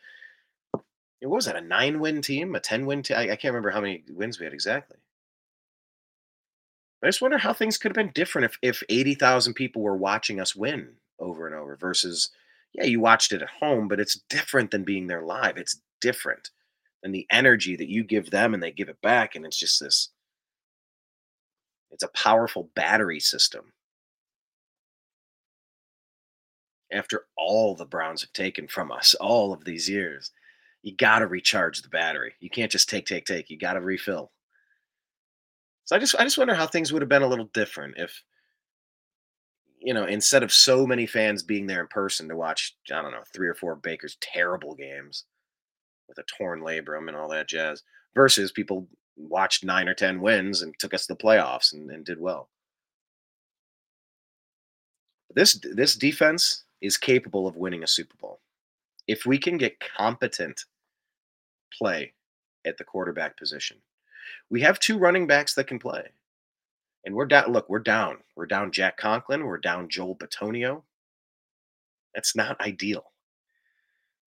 [1.22, 1.56] What was that?
[1.56, 3.18] A nine-win team, a ten-win team?
[3.18, 4.96] I, I can't remember how many wins we had exactly.
[7.02, 10.40] I just wonder how things could have been different if if 80,000 people were watching
[10.40, 12.30] us win over and over versus
[12.72, 15.56] yeah, you watched it at home, but it's different than being there live.
[15.56, 16.50] It's different.
[17.02, 19.80] And the energy that you give them and they give it back and it's just
[19.80, 20.10] this
[21.90, 23.72] it's a powerful battery system.
[26.92, 30.32] After all the Browns have taken from us all of these years,
[30.82, 32.34] you got to recharge the battery.
[32.40, 33.50] You can't just take take take.
[33.50, 34.32] You got to refill.
[35.84, 38.22] So I just I just wonder how things would have been a little different if
[39.80, 43.12] you know, instead of so many fans being there in person to watch, I don't
[43.12, 45.24] know, three or four Baker's terrible games
[46.06, 47.82] with a torn labrum and all that jazz,
[48.14, 48.86] versus people
[49.28, 52.48] watched nine or ten wins and took us to the playoffs and, and did well.
[55.34, 58.40] This this defense is capable of winning a Super Bowl.
[59.06, 60.64] If we can get competent
[61.76, 62.14] play
[62.64, 63.78] at the quarterback position,
[64.50, 66.10] we have two running backs that can play.
[67.04, 67.52] And we're down.
[67.52, 68.18] Look, we're down.
[68.36, 69.46] We're down Jack Conklin.
[69.46, 70.82] We're down Joel Bitonio.
[72.14, 73.04] That's not ideal.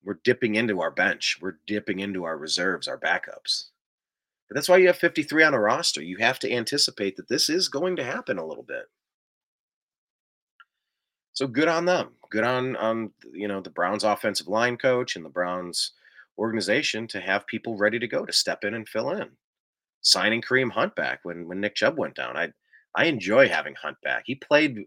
[0.04, 1.38] We're dipping into our bench.
[1.42, 3.66] We're dipping into our reserves, our backups.
[4.54, 6.04] But that's why you have 53 on a roster.
[6.04, 8.86] You have to anticipate that this is going to happen a little bit.
[11.32, 12.12] So good on them.
[12.30, 15.94] Good on on you know the Browns offensive line coach and the Browns
[16.38, 19.32] organization to have people ready to go to step in and fill in
[20.04, 22.38] signing Kareem Hunt back when when Nick Chubb went down.
[22.38, 22.54] I
[22.94, 24.26] I enjoy having Hunt back.
[24.28, 24.86] He played,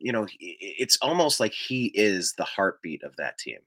[0.00, 3.60] you know, it's almost like he is the heartbeat of that team.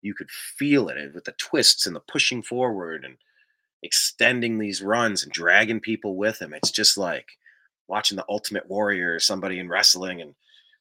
[0.00, 3.18] You could feel it eh, with the twists and the pushing forward and
[3.82, 6.54] extending these runs and dragging people with him.
[6.54, 7.26] It's just like
[7.88, 10.34] watching the Ultimate Warrior or somebody in wrestling and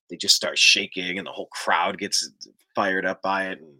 [0.09, 2.29] they just start shaking and the whole crowd gets
[2.75, 3.75] fired up by it and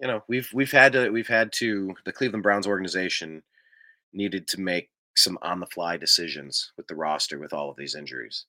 [0.00, 3.42] you know we've we've had to we've had to the Cleveland Browns organization
[4.12, 7.94] needed to make some on the fly decisions with the roster with all of these
[7.94, 8.46] injuries.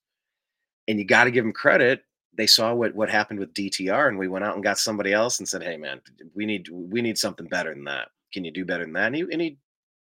[0.88, 2.04] And you got to give them credit.
[2.36, 5.38] They saw what what happened with DTR and we went out and got somebody else
[5.38, 6.00] and said, "Hey man,
[6.34, 8.08] we need we need something better than that.
[8.32, 9.58] Can you do better than that?" And he, and he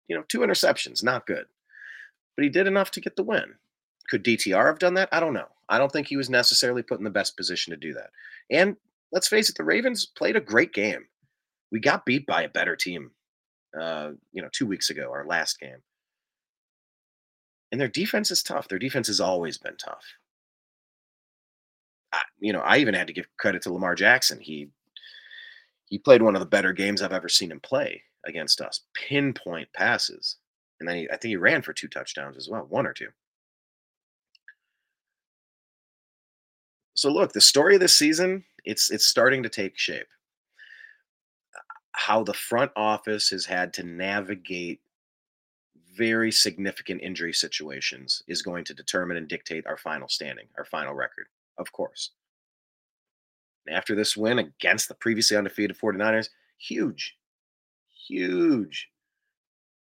[0.09, 1.47] you know, two interceptions, not good.
[2.37, 3.55] But he did enough to get the win.
[4.11, 5.09] Could DTR have done that?
[5.13, 5.49] I don't know.
[5.69, 8.11] I don't think he was necessarily put in the best position to do that.
[8.51, 8.77] And
[9.13, 11.07] let's face it, the Ravens played a great game
[11.75, 13.11] we got beat by a better team,
[13.79, 15.83] uh, you know, two weeks ago, our last game.
[17.73, 18.69] And their defense is tough.
[18.69, 20.05] Their defense has always been tough.
[22.13, 24.39] I, you know, I even had to give credit to Lamar Jackson.
[24.39, 24.69] He
[25.87, 28.81] he played one of the better games I've ever seen him play against us.
[28.95, 30.37] Pinpoint passes,
[30.81, 33.09] and then he, I think he ran for two touchdowns as well, one or two.
[36.95, 40.07] So look, the story of this season It's it's starting to take shape.
[41.93, 44.81] How the front office has had to navigate
[45.97, 50.95] very significant injury situations is going to determine and dictate our final standing, our final
[50.95, 51.27] record,
[51.59, 52.13] of course.
[53.71, 57.17] After this win against the previously undefeated 49ers, huge,
[58.07, 58.89] huge.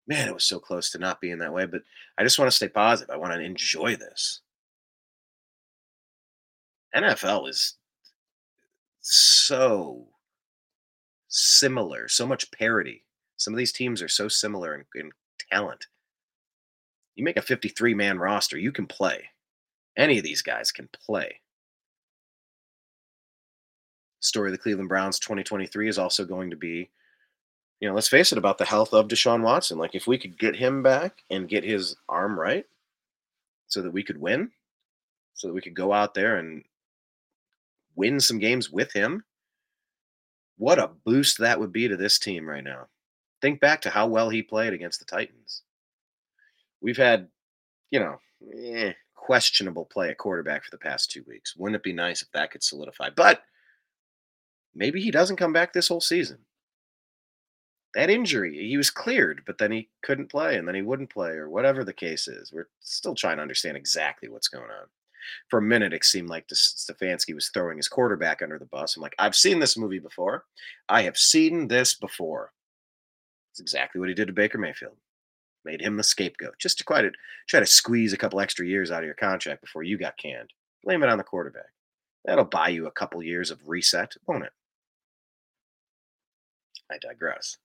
[0.06, 1.82] Man, it was so close to not being that way, but
[2.16, 3.12] I just want to stay positive.
[3.12, 4.40] I want to enjoy this.
[6.94, 7.74] NFL is
[9.00, 10.08] so
[11.28, 13.04] similar, so much parity.
[13.36, 15.10] Some of these teams are so similar in, in
[15.52, 15.86] talent.
[17.16, 19.24] You make a 53 man roster, you can play.
[19.96, 21.40] Any of these guys can play.
[24.20, 26.90] Story of the Cleveland Browns 2023 is also going to be,
[27.80, 29.78] you know, let's face it, about the health of Deshaun Watson.
[29.78, 32.64] Like, if we could get him back and get his arm right
[33.68, 34.50] so that we could win,
[35.34, 36.64] so that we could go out there and
[37.94, 39.24] win some games with him,
[40.58, 42.86] what a boost that would be to this team right now.
[43.42, 45.62] Think back to how well he played against the Titans.
[46.80, 47.28] We've had,
[47.90, 48.18] you know,
[48.58, 51.56] eh, questionable play at quarterback for the past two weeks.
[51.56, 53.10] Wouldn't it be nice if that could solidify?
[53.10, 53.42] But
[54.76, 56.38] maybe he doesn't come back this whole season.
[57.94, 61.30] That injury, he was cleared, but then he couldn't play and then he wouldn't play
[61.30, 62.52] or whatever the case is.
[62.52, 64.86] We're still trying to understand exactly what's going on.
[65.48, 68.96] For a minute, it seemed like Stefanski was throwing his quarterback under the bus.
[68.96, 70.44] I'm like, I've seen this movie before.
[70.88, 72.52] I have seen this before.
[73.52, 74.96] It's exactly what he did to Baker Mayfield.
[75.64, 77.10] Made him the scapegoat, just to quite a,
[77.48, 80.50] try to squeeze a couple extra years out of your contract before you got canned.
[80.84, 81.72] Blame it on the quarterback.
[82.24, 84.52] That'll buy you a couple years of reset, won't it?
[86.90, 87.56] I digress.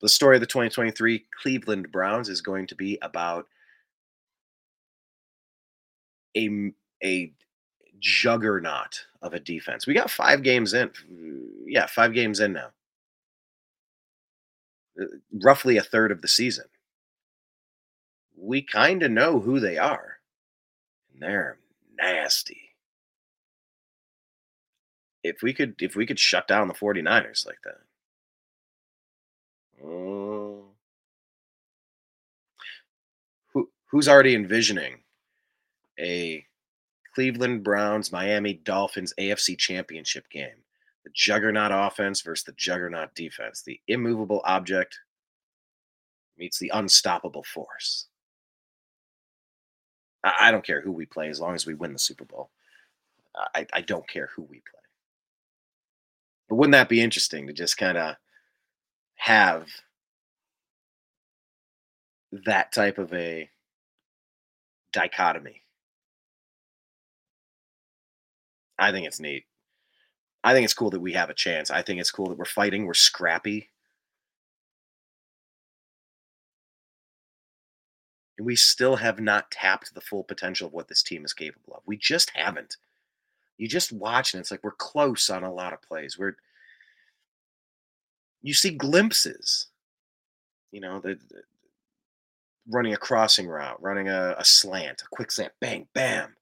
[0.00, 3.46] The story of the 2023 Cleveland Browns is going to be about
[6.36, 7.32] a a
[7.98, 9.86] juggernaut of a defense.
[9.86, 10.90] We got five games in.
[11.66, 12.68] Yeah, five games in now.
[15.00, 15.06] Uh,
[15.42, 16.66] roughly a third of the season.
[18.36, 20.18] We kind of know who they are.
[21.12, 21.58] And they're
[21.98, 22.60] nasty.
[25.22, 27.80] If we could if we could shut down the 49ers like that.
[29.86, 30.62] Uh,
[33.52, 34.96] who who's already envisioning
[35.98, 36.44] a
[37.14, 40.64] Cleveland Browns Miami Dolphins AFC Championship game?
[41.06, 43.62] the juggernaut offense versus the juggernaut defense.
[43.62, 44.98] The immovable object
[46.36, 48.08] meets the unstoppable force.
[50.24, 52.50] I, don't care who we play as long as we win the Super Bowl.
[53.54, 54.80] I, I don't care who we play.
[56.48, 58.16] But wouldn't that be interesting to just kind of
[59.26, 59.66] have
[62.46, 63.50] that type of a
[64.92, 65.62] dichotomy?
[68.78, 69.46] I think it's neat.
[70.44, 71.72] I think it's cool that we have a chance.
[71.72, 73.70] I think it's cool that we're fighting, we're scrappy.
[78.38, 81.74] And we still have not tapped the full potential of what this team is capable
[81.74, 81.82] of.
[81.84, 82.76] We just haven't.
[83.58, 86.16] You just watch and it's like we're close on a lot of plays.
[86.16, 86.36] We're
[88.46, 89.66] you see glimpses.
[90.72, 91.42] You know, the, the
[92.68, 96.36] running a crossing route, running a, a slant, a quick slant, bang, bam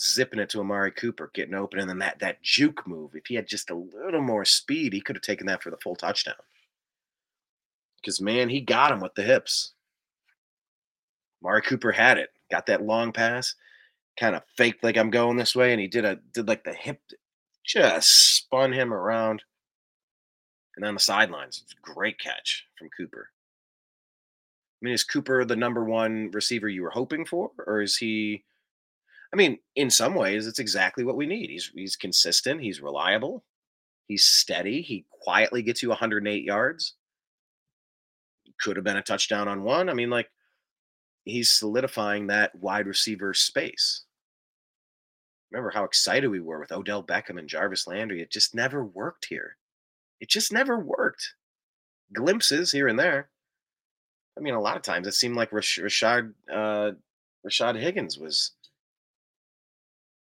[0.00, 3.14] zipping it to Amari Cooper, getting open, and then that that juke move.
[3.14, 5.76] If he had just a little more speed, he could have taken that for the
[5.78, 6.34] full touchdown.
[7.96, 9.72] Because man, he got him with the hips.
[11.42, 13.54] Amari Cooper had it, got that long pass,
[14.18, 16.72] kind of faked like I'm going this way, and he did a did like the
[16.72, 17.00] hip,
[17.64, 19.42] just spun him around,
[20.80, 23.28] and on the sidelines, great catch from Cooper.
[24.80, 28.44] I mean, is Cooper the number one receiver you were hoping for, or is he?
[29.32, 31.50] I mean, in some ways, it's exactly what we need.
[31.50, 32.62] He's he's consistent.
[32.62, 33.44] He's reliable.
[34.06, 34.80] He's steady.
[34.80, 36.94] He quietly gets you 108 yards.
[38.60, 39.90] Could have been a touchdown on one.
[39.90, 40.30] I mean, like
[41.24, 44.04] he's solidifying that wide receiver space.
[45.50, 48.22] Remember how excited we were with Odell Beckham and Jarvis Landry?
[48.22, 49.56] It just never worked here.
[50.20, 51.34] It just never worked.
[52.12, 53.30] Glimpses here and there.
[54.36, 56.92] I mean, a lot of times it seemed like Rashad uh,
[57.46, 58.52] Rashard Higgins was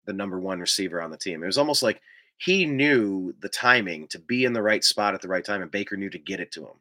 [0.07, 1.43] the number one receiver on the team.
[1.43, 2.01] It was almost like
[2.39, 5.71] he knew the timing to be in the right spot at the right time, and
[5.71, 6.77] Baker knew to get it to him.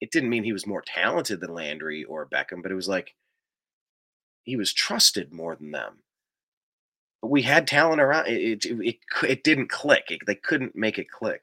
[0.00, 3.14] It didn't mean he was more talented than Landry or Beckham, but it was like
[4.44, 5.98] he was trusted more than them.
[7.20, 8.28] But we had talent around.
[8.28, 8.96] It it, it,
[9.26, 10.04] it didn't click.
[10.10, 11.42] It, they couldn't make it click.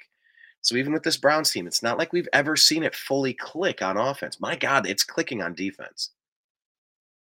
[0.66, 3.84] So even with this Browns team, it's not like we've ever seen it fully click
[3.84, 4.40] on offense.
[4.40, 6.10] My God, it's clicking on defense.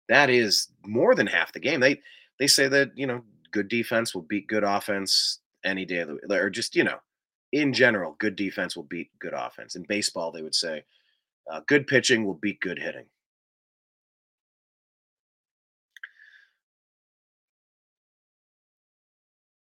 [0.08, 1.80] That is more than half the game.
[1.80, 2.00] They
[2.38, 6.14] they say that you know good defense will beat good offense any day of the
[6.14, 6.96] week, or just you know,
[7.52, 9.76] in general, good defense will beat good offense.
[9.76, 10.82] In baseball, they would say,
[11.52, 13.04] uh, good pitching will beat good hitting.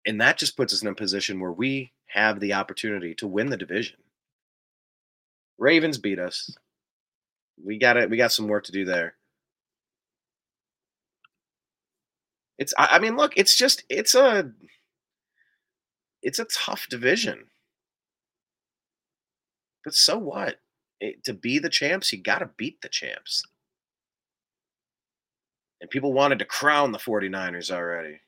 [0.08, 3.50] And that just puts us in a position where we have the opportunity to win
[3.50, 3.98] the division.
[5.58, 6.56] Ravens beat us.
[7.64, 8.10] We got it.
[8.10, 9.16] We got some work to do there.
[12.58, 14.52] It's I, mean, look, it's just it's a
[16.24, 17.46] it's a tough division.
[19.84, 20.58] But so what?
[21.00, 23.44] It, to be the champs, you got to beat the champs.
[25.80, 28.20] And people wanted to crown the 49ers already.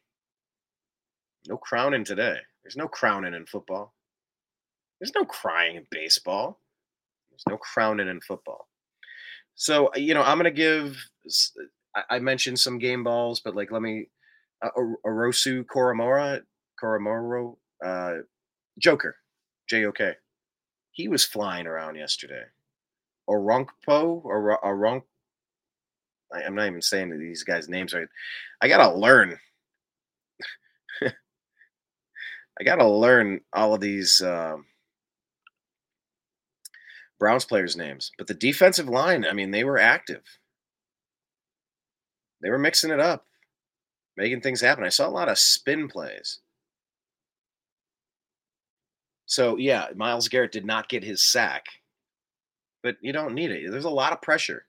[1.48, 2.38] No crowning today.
[2.70, 3.96] There's no crowning in football.
[5.00, 6.62] There's no crying in baseball.
[7.32, 8.68] There's no crowning in football.
[9.56, 10.96] So, you know, I'm going to give,
[12.12, 14.10] I mentioned some game balls, but like, let me,
[14.62, 14.70] uh,
[15.04, 16.42] Orosu Koromora,
[16.80, 18.18] Koromoro, uh,
[18.78, 19.16] Joker,
[19.68, 20.14] J O K.
[20.92, 22.44] He was flying around yesterday.
[23.28, 25.06] Oronkpo, or Oronk.
[26.32, 28.08] I'm not even saying these guys' names right.
[28.62, 29.40] I gotta learn.
[32.60, 34.58] I gotta learn all of these uh,
[37.20, 38.12] Browns players' names.
[38.18, 40.24] But the defensive line, I mean, they were active.
[42.42, 43.26] They were mixing it up
[44.20, 44.84] making things happen.
[44.84, 46.40] I saw a lot of spin plays.
[49.26, 51.64] So yeah, Myles Garrett did not get his sack,
[52.84, 53.72] but you don't need it.
[53.72, 54.66] There's a lot of pressure.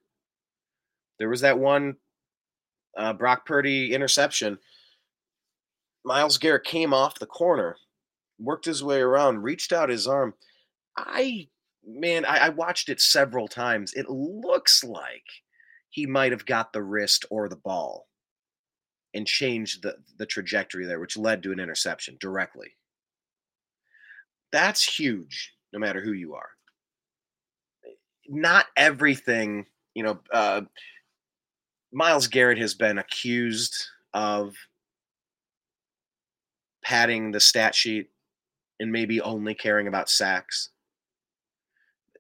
[1.19, 1.97] There was that one
[2.97, 4.57] uh, Brock Purdy interception.
[6.05, 7.77] Myles Garrett came off the corner,
[8.39, 10.35] worked his way around, reached out his arm.
[10.97, 11.49] I
[11.87, 13.93] man, I, I watched it several times.
[13.95, 15.25] It looks like
[15.91, 18.07] he might have got the wrist or the ball
[19.15, 22.77] and changed the, the trajectory there, which led to an interception directly.
[24.53, 26.51] That's huge, no matter who you are.
[28.29, 30.63] Not everything, you know, uh,
[31.93, 33.75] Myles Garrett has been accused
[34.15, 34.55] of
[36.83, 38.11] padding the stat sheet
[38.79, 40.71] and maybe only caring about sacks.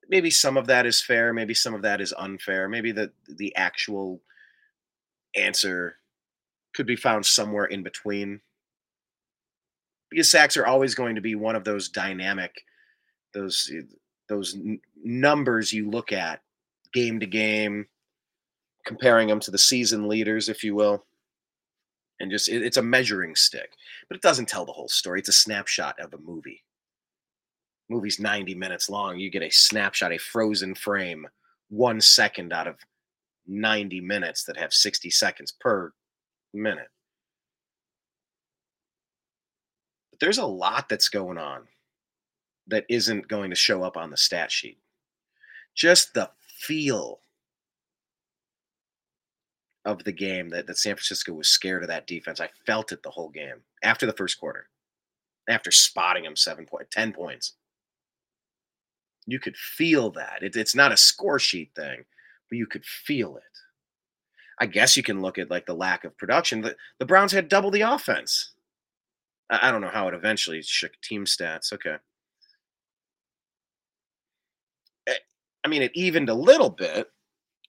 [0.08, 2.68] Maybe some of that is fair, maybe some of that is unfair.
[2.68, 4.20] Maybe the the actual
[5.36, 5.96] answer
[6.74, 8.40] could be found somewhere in between.
[10.10, 12.52] Because sacks are always going to be one of those dynamic,
[13.32, 13.70] those
[14.28, 16.42] those n- numbers you look at
[16.92, 17.86] game to game,
[18.84, 21.04] comparing them to the season leaders, if you will.
[22.20, 23.72] And just it, it's a measuring stick,
[24.08, 25.20] but it doesn't tell the whole story.
[25.20, 26.62] It's a snapshot of a movie.
[27.88, 29.18] Movie's 90 minutes long.
[29.18, 31.26] You get a snapshot, a frozen frame,
[31.70, 32.76] one second out of
[33.48, 35.92] 90 minutes that have 60 seconds per
[36.52, 36.88] minute.
[40.10, 41.62] But there's a lot that's going on
[42.68, 44.78] that isn't going to show up on the stat sheet.
[45.74, 47.20] Just the feel
[49.84, 52.40] of the game that, that San Francisco was scared of that defense.
[52.40, 54.68] I felt it the whole game after the first quarter,
[55.48, 57.54] after spotting them seven point, 10 points.
[59.26, 60.42] You could feel that.
[60.42, 62.04] It, it's not a score sheet thing,
[62.48, 63.42] but you could feel it.
[64.60, 66.60] I guess you can look at like the lack of production.
[66.60, 68.52] The, the Browns had double the offense.
[69.48, 71.72] I, I don't know how it eventually shook team stats.
[71.72, 71.96] Okay.
[75.06, 75.14] Eh,
[75.64, 77.10] I mean, it evened a little bit.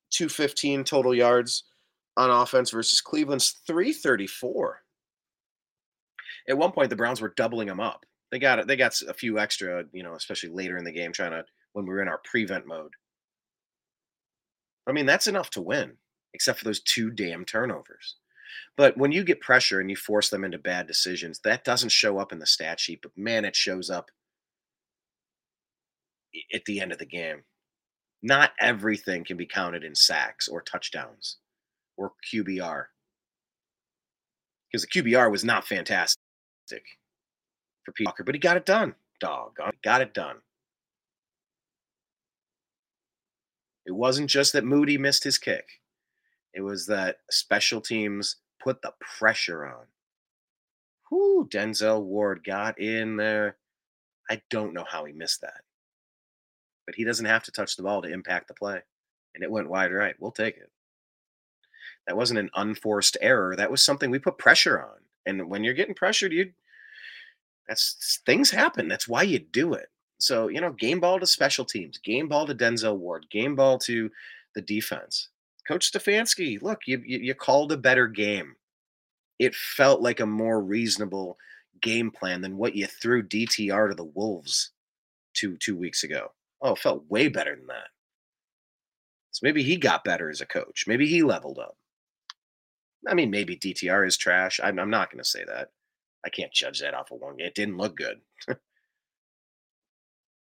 [0.09, 1.64] 215 total yards
[2.18, 4.82] on offense versus Cleveland's 334.
[6.49, 8.05] At one point, the Browns were doubling them up.
[8.32, 8.68] They got it.
[8.68, 11.86] They got a few extra, you know, especially later in the game, trying to when
[11.86, 12.93] we were in our prevent mode.
[14.88, 15.93] I mean, that's enough to win
[16.34, 18.16] except for those two damn turnovers.
[18.78, 22.18] But when you get pressure and you force them into bad decisions, that doesn't show
[22.20, 24.09] up in the stat sheet, but man, it shows up
[26.53, 27.43] at the end of the game.
[28.24, 31.38] Not everything can be counted in sacks or touchdowns
[32.02, 32.86] or QBR.
[34.72, 36.18] Because the QBR was not fantastic
[37.86, 38.06] for P.J.
[38.06, 38.95] Walker, but he got it done.
[39.20, 40.38] Dog, got it done.
[43.86, 45.68] It wasn't just that Moody missed his kick.
[46.54, 49.86] It was that special teams put the pressure on.
[51.12, 53.58] Whoo, Denzel Ward got in there.
[54.30, 55.62] I don't know how he missed that.
[56.86, 58.82] But he doesn't have to touch the ball to impact the play.
[59.36, 60.16] And it went wide right.
[60.20, 60.72] We'll take it.
[62.08, 63.56] That wasn't an unforced error.
[63.56, 64.97] That was something we put pressure on.
[65.26, 66.52] And when you're getting pressured, you
[67.68, 68.88] that's things happen.
[68.88, 69.88] That's why you do it.
[70.18, 73.78] So, you know, game ball to special teams, game ball to Denzel Ward, game ball
[73.80, 74.10] to
[74.56, 75.30] the defense.
[75.68, 78.56] Coach Stefanski, look, you, you, you called a better game
[79.41, 81.36] it felt like a more reasonable
[81.82, 84.70] game plan than what you threw DTR to the Wolves
[85.34, 86.32] two two weeks ago.
[86.62, 87.88] Oh, it felt way better than that.
[89.32, 90.86] So maybe he got better as a coach.
[90.86, 91.76] Maybe he leveled up.
[93.08, 94.60] I mean, maybe DTR is trash.
[94.64, 95.70] I'm, I'm not going to say that.
[96.26, 97.39] I can't judge that off of one.
[97.39, 98.22] It didn't look good.
[98.47, 98.58] it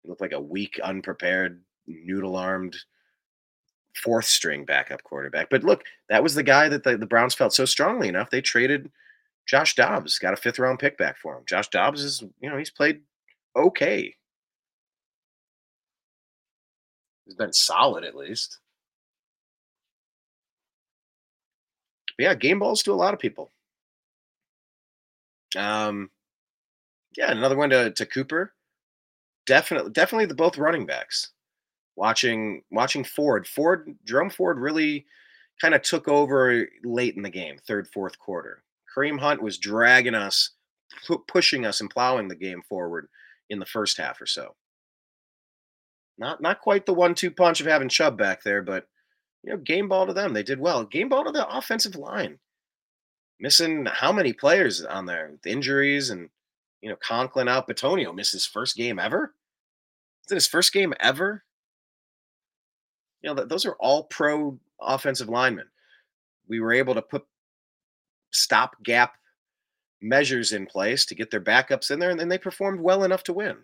[0.05, 2.77] looked like a weak, unprepared, noodle armed
[3.97, 5.51] fourth string backup quarterback.
[5.51, 8.31] But look, that was the guy that the, the Browns felt so strongly enough.
[8.31, 8.91] They traded
[9.47, 11.45] Josh Dobbs, got a fifth round pick back for him.
[11.47, 13.03] Josh Dobbs is, you know, he's played
[13.57, 14.15] okay.
[17.25, 18.59] He's been solid at least.
[22.17, 23.51] But yeah, game balls to a lot of people.
[25.57, 26.11] Um,
[27.17, 28.53] yeah, another one to, to Cooper.
[29.47, 31.31] Definitely, definitely the both running backs.
[31.97, 35.07] Watching watching Ford, Ford Jerome Ford really
[35.61, 38.63] kind of took over late in the game, third, fourth quarter.
[38.95, 40.51] Kareem Hunt was dragging us,
[41.07, 43.09] pu- pushing us, and plowing the game forward
[43.51, 44.57] in the first half or so.
[46.19, 48.89] Not not quite the one-two punch of having Chubb back there, but
[49.45, 50.33] you know, game ball to them.
[50.33, 50.85] They did well.
[50.85, 52.39] Game ball to the offensive line.
[53.41, 56.31] Missing how many players on there with injuries and
[56.81, 57.69] you know, Conklin out.
[57.69, 59.35] Bitonio missed his first game ever.
[60.27, 61.43] Is it his first game ever?
[63.23, 65.67] You know, those are all pro offensive linemen.
[66.47, 67.25] We were able to put
[68.33, 69.15] stop gap
[70.03, 73.23] measures in place to get their backups in there, and then they performed well enough
[73.25, 73.57] to win.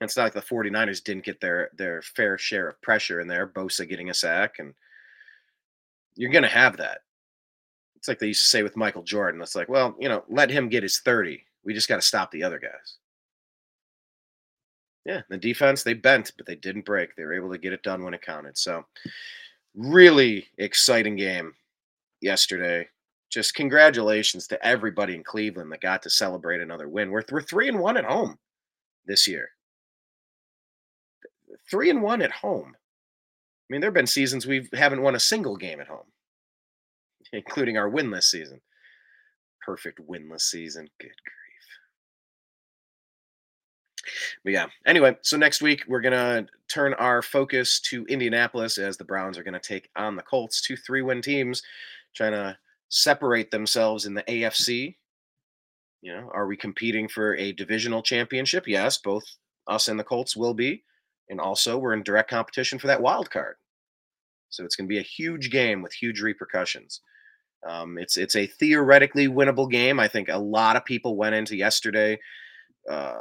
[0.00, 3.46] It's not like the 49ers didn't get their their fair share of pressure in there,
[3.46, 4.74] Bosa getting a sack, and
[6.16, 6.98] you're gonna have that.
[8.04, 9.40] It's like they used to say with Michael Jordan.
[9.40, 11.42] It's like, well, you know, let him get his 30.
[11.64, 12.98] We just got to stop the other guys.
[15.06, 17.16] Yeah, the defense, they bent, but they didn't break.
[17.16, 18.58] They were able to get it done when it counted.
[18.58, 18.84] So,
[19.74, 21.54] really exciting game
[22.20, 22.86] yesterday.
[23.30, 27.10] Just congratulations to everybody in Cleveland that got to celebrate another win.
[27.10, 28.38] We're, we're three and one at home
[29.06, 29.48] this year
[31.70, 32.74] three and one at home.
[32.76, 36.06] I mean, there have been seasons we haven't won a single game at home,
[37.32, 38.60] including our winless season.
[39.64, 40.88] Perfect winless season.
[41.00, 41.34] Good grief.
[44.44, 48.96] But yeah, anyway, so next week we're going to turn our focus to Indianapolis as
[48.96, 51.62] the Browns are going to take on the Colts, two three win teams
[52.14, 52.56] trying to
[52.90, 54.96] separate themselves in the AFC.
[56.02, 58.68] You know, are we competing for a divisional championship?
[58.68, 59.24] Yes, both
[59.66, 60.84] us and the Colts will be.
[61.28, 63.56] And also, we're in direct competition for that wild card.
[64.50, 67.00] So it's going to be a huge game with huge repercussions.
[67.66, 69.98] Um, it's it's a theoretically winnable game.
[69.98, 72.18] I think a lot of people went into yesterday
[72.90, 73.20] uh,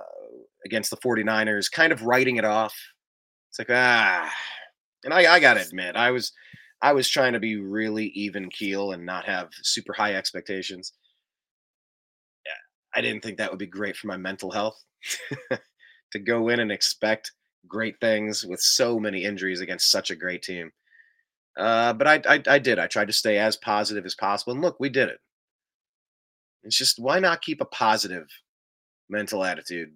[0.66, 2.76] against the 49ers kind of writing it off.
[3.50, 4.30] It's like ah,
[5.06, 6.34] and I, I got to admit, I was
[6.82, 10.92] I was trying to be really even keel and not have super high expectations.
[12.96, 14.82] I didn't think that would be great for my mental health
[16.12, 17.32] to go in and expect
[17.68, 20.72] great things with so many injuries against such a great team.
[21.58, 22.80] Uh, but I, I, I did.
[22.80, 25.20] I tried to stay as positive as possible, and look, we did it.
[26.64, 28.28] It's just why not keep a positive
[29.10, 29.90] mental attitude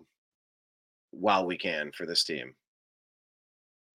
[1.12, 2.54] while we can for this team.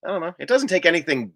[0.05, 0.35] I don't know.
[0.39, 1.33] It doesn't take anything.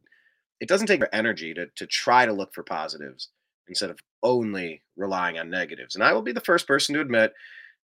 [0.61, 3.28] It doesn't take energy to to try to look for positives
[3.68, 5.95] instead of only relying on negatives.
[5.95, 7.32] And I will be the first person to admit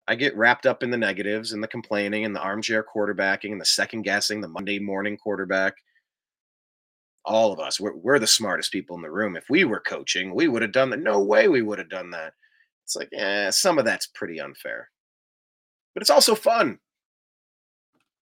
[0.08, 3.60] I get wrapped up in the negatives and the complaining and the armchair quarterbacking and
[3.60, 5.74] the second guessing, the Monday morning quarterback.
[7.24, 9.36] All of us, we're, we're the smartest people in the room.
[9.36, 10.98] If we were coaching, we would have done that.
[10.98, 12.32] No way we would have done that.
[12.84, 14.90] It's like, yeah, some of that's pretty unfair,
[15.94, 16.80] but it's also fun.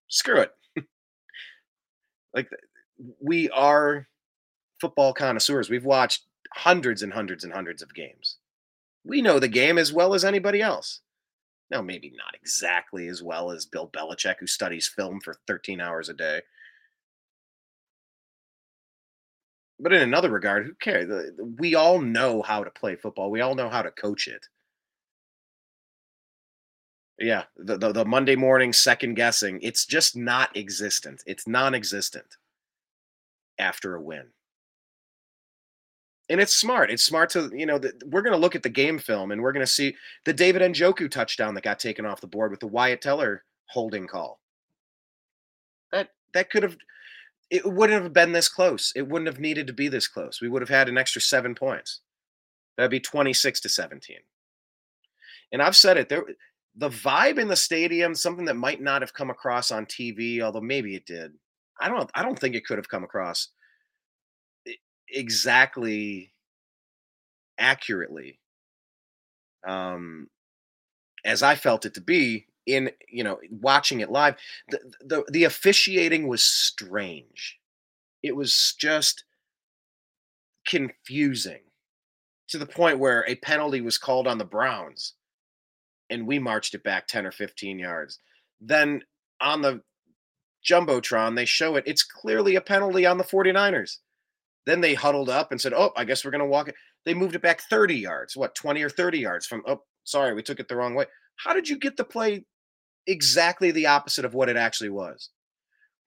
[0.07, 0.51] Screw it.
[2.35, 2.47] like,
[3.19, 4.07] we are
[4.79, 5.69] football connoisseurs.
[5.69, 8.37] We've watched hundreds and hundreds and hundreds of games.
[9.03, 11.01] We know the game as well as anybody else.
[11.71, 16.09] Now, maybe not exactly as well as Bill Belichick, who studies film for 13 hours
[16.09, 16.41] a day.
[19.79, 21.31] But in another regard, who cares?
[21.57, 23.31] We all know how to play football.
[23.31, 24.47] We all know how to coach it.
[27.17, 31.23] Yeah, the, the, the Monday morning second guessing, it's just not existent.
[31.25, 32.35] It's non existent
[33.57, 34.27] after a win
[36.31, 36.89] and it's smart.
[36.89, 39.41] It's smart to you know the, we're going to look at the game film and
[39.41, 42.61] we're going to see the David Njoku touchdown that got taken off the board with
[42.61, 44.39] the Wyatt Teller holding call.
[45.91, 46.77] That that could have
[47.49, 48.93] it wouldn't have been this close.
[48.95, 50.39] It wouldn't have needed to be this close.
[50.41, 51.99] We would have had an extra seven points.
[52.77, 54.19] That'd be twenty six to seventeen.
[55.51, 56.23] And I've said it there.
[56.77, 60.61] The vibe in the stadium, something that might not have come across on TV, although
[60.61, 61.33] maybe it did.
[61.81, 62.09] I don't.
[62.15, 63.49] I don't think it could have come across
[65.11, 66.31] exactly
[67.57, 68.39] accurately
[69.65, 70.29] um,
[71.25, 74.35] as I felt it to be in you know watching it live.
[74.69, 77.59] The, the the officiating was strange.
[78.23, 79.23] It was just
[80.67, 81.61] confusing
[82.49, 85.13] to the point where a penalty was called on the Browns
[86.11, 88.19] and we marched it back 10 or 15 yards.
[88.59, 89.03] Then
[89.39, 89.81] on the
[90.63, 91.85] Jumbotron, they show it.
[91.87, 93.97] It's clearly a penalty on the 49ers.
[94.65, 96.75] Then they huddled up and said, Oh, I guess we're going to walk it.
[97.05, 100.43] They moved it back 30 yards, what, 20 or 30 yards from, oh, sorry, we
[100.43, 101.05] took it the wrong way.
[101.37, 102.45] How did you get the play
[103.07, 105.29] exactly the opposite of what it actually was?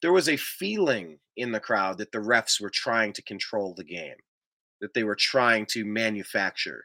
[0.03, 3.85] There was a feeling in the crowd that the refs were trying to control the
[3.85, 4.17] game,
[4.81, 6.85] that they were trying to manufacture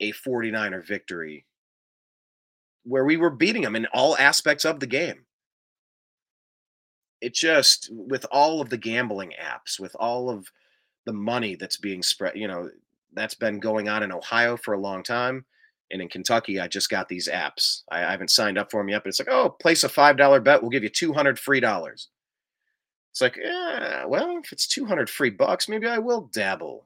[0.00, 1.46] a 49er victory
[2.84, 5.24] where we were beating them in all aspects of the game.
[7.24, 10.50] It just, with all of the gambling apps, with all of
[11.06, 12.68] the money that's being spread, you know,
[13.14, 15.46] that's been going on in Ohio for a long time.
[15.90, 17.82] And in Kentucky, I just got these apps.
[17.90, 20.44] I, I haven't signed up for them yet, but it's like, oh, place a $5
[20.44, 20.60] bet.
[20.60, 22.08] We'll give you 200 free dollars.
[23.12, 26.84] It's like, yeah, well, if it's 200 free bucks, maybe I will dabble.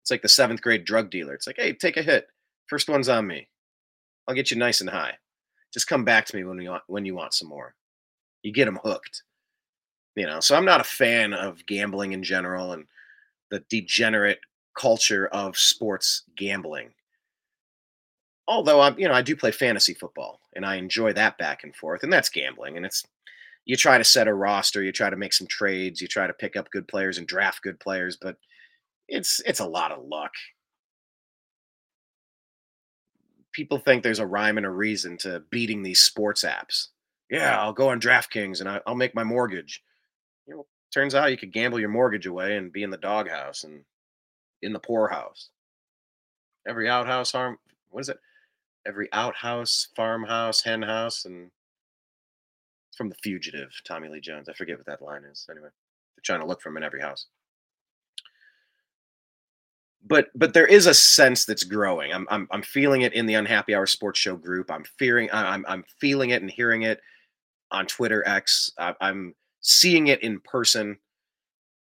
[0.00, 1.34] It's like the seventh grade drug dealer.
[1.34, 2.28] It's like, hey, take a hit.
[2.66, 3.48] First one's on me.
[4.26, 5.18] I'll get you nice and high.
[5.74, 7.74] Just come back to me when you want when you want some more.
[8.42, 9.22] You get them hooked.
[10.16, 12.84] You know, so I'm not a fan of gambling in general and
[13.50, 14.40] the degenerate
[14.76, 16.90] culture of sports gambling.
[18.48, 21.74] Although I'm, you know, I do play fantasy football and I enjoy that back and
[21.74, 22.76] forth, and that's gambling.
[22.76, 23.04] And it's
[23.66, 26.32] you try to set a roster, you try to make some trades, you try to
[26.32, 28.36] pick up good players and draft good players, but
[29.08, 30.32] it's it's a lot of luck
[33.52, 36.88] people think there's a rhyme and a reason to beating these sports apps.
[37.30, 39.82] Yeah, I'll go on DraftKings and I, will make my mortgage.
[40.46, 43.64] You know, turns out you could gamble your mortgage away and be in the doghouse
[43.64, 43.84] and
[44.62, 45.50] in the poorhouse.
[46.66, 47.58] Every outhouse farm,
[47.90, 48.18] what is it?
[48.86, 51.50] Every outhouse, farmhouse, hen house, and
[52.96, 54.48] from the fugitive, Tommy Lee Jones.
[54.48, 55.46] I forget what that line is.
[55.50, 57.26] Anyway, they're trying to look for him in every house
[60.06, 62.12] but but there is a sense that's growing.
[62.12, 64.70] I'm I'm I'm feeling it in the Unhappy Hour Sports Show group.
[64.70, 67.00] I'm fearing I'm I'm feeling it and hearing it
[67.70, 68.70] on Twitter X.
[68.78, 70.98] I'm seeing it in person.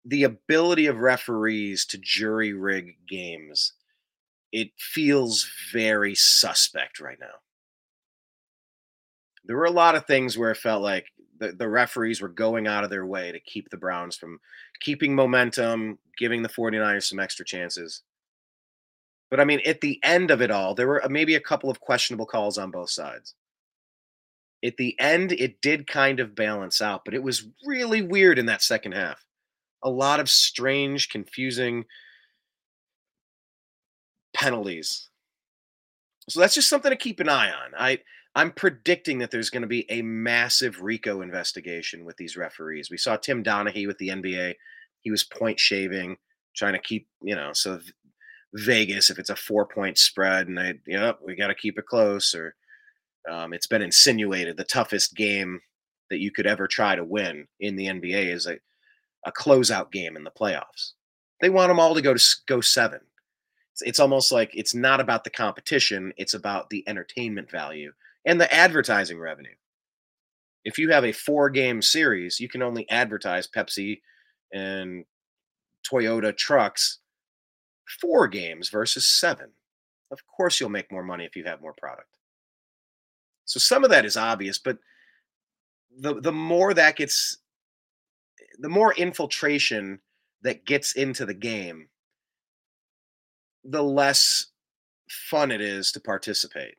[0.06, 3.74] The ability of referees to jury rig games,
[4.52, 7.28] it feels very suspect right now.
[9.46, 11.08] There were a lot of things where it felt like
[11.40, 14.40] the, the referees were going out of their way to keep the Browns from
[14.80, 18.04] keeping momentum, giving the 49ers some extra chances.
[19.30, 21.70] But I mean, at the end of it all, there were uh, maybe a couple
[21.70, 23.36] of questionable calls on both sides.
[24.64, 28.47] At the end, it did kind of balance out, but it was really weird in
[28.47, 29.26] that second half.
[29.84, 31.86] A lot of strange, confusing
[34.34, 35.10] penalties.
[36.30, 37.72] So that's just something to keep an eye on.
[37.78, 37.99] I
[38.36, 42.91] I'm predicting that there's going to be a massive RICO investigation with these referees.
[42.91, 44.53] We saw Tim Donaghy with the NBA.
[45.01, 46.18] He was point shaving,
[46.55, 47.80] trying to keep, you know, so
[48.53, 51.78] Vegas if it's a four point spread and they, you know, we got to keep
[51.80, 52.55] it close or
[53.30, 55.61] um, it's been insinuated the toughest game
[56.09, 58.59] that you could ever try to win in the NBA is a,
[59.26, 60.93] a closeout game in the playoffs.
[61.41, 63.01] They want them all to go to go seven.
[63.74, 67.91] It's, it's almost like it's not about the competition; it's about the entertainment value
[68.26, 69.55] and the advertising revenue.
[70.65, 74.01] If you have a four game series, you can only advertise Pepsi
[74.53, 75.05] and
[75.89, 76.99] Toyota trucks
[78.01, 79.51] four games versus seven.
[80.11, 82.09] Of course, you'll make more money if you have more product.
[83.50, 84.78] So some of that is obvious, but
[85.97, 87.39] the the more that gets,
[88.60, 90.00] the more infiltration
[90.43, 91.89] that gets into the game,
[93.64, 94.52] the less
[95.10, 96.76] fun it is to participate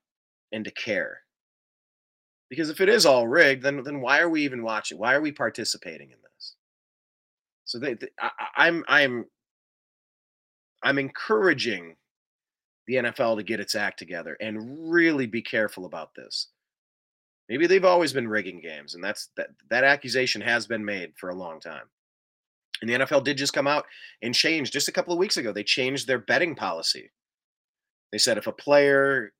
[0.53, 1.23] and to care.
[2.49, 4.97] Because if it is all rigged, then then why are we even watching?
[4.97, 6.55] Why are we participating in this?
[7.65, 9.25] So they, they I, I'm I'm
[10.85, 11.97] I'm encouraging
[12.87, 16.47] the NFL to get its act together and really be careful about this.
[17.51, 21.29] Maybe they've always been rigging games, and that's that that accusation has been made for
[21.31, 21.85] a long time.
[22.81, 23.85] And the NFL did just come out
[24.23, 25.53] and change just a couple of weeks ago.
[25.53, 27.11] They changed their betting policy.
[28.13, 29.33] They said if a player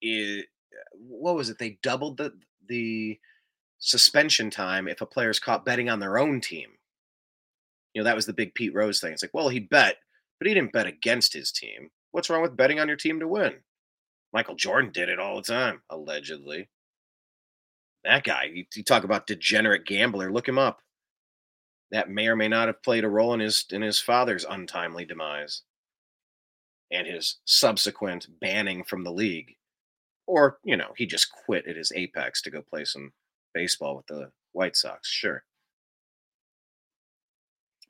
[0.00, 0.44] is
[0.94, 1.58] what was it?
[1.58, 2.34] They doubled the
[2.68, 3.18] the
[3.78, 6.68] suspension time if a player's caught betting on their own team.
[7.94, 9.12] You know, that was the big Pete Rose thing.
[9.12, 9.96] It's like, well, he bet
[10.42, 11.88] but he didn't bet against his team.
[12.10, 13.54] What's wrong with betting on your team to win?
[14.32, 16.68] Michael Jordan did it all the time, allegedly.
[18.04, 20.82] That guy, you, you talk about degenerate gambler, look him up.
[21.92, 25.04] That may or may not have played a role in his in his father's untimely
[25.04, 25.62] demise.
[26.90, 29.56] and his subsequent banning from the league.
[30.26, 33.12] Or, you know, he just quit at his apex to go play some
[33.54, 35.08] baseball with the White Sox.
[35.08, 35.44] Sure.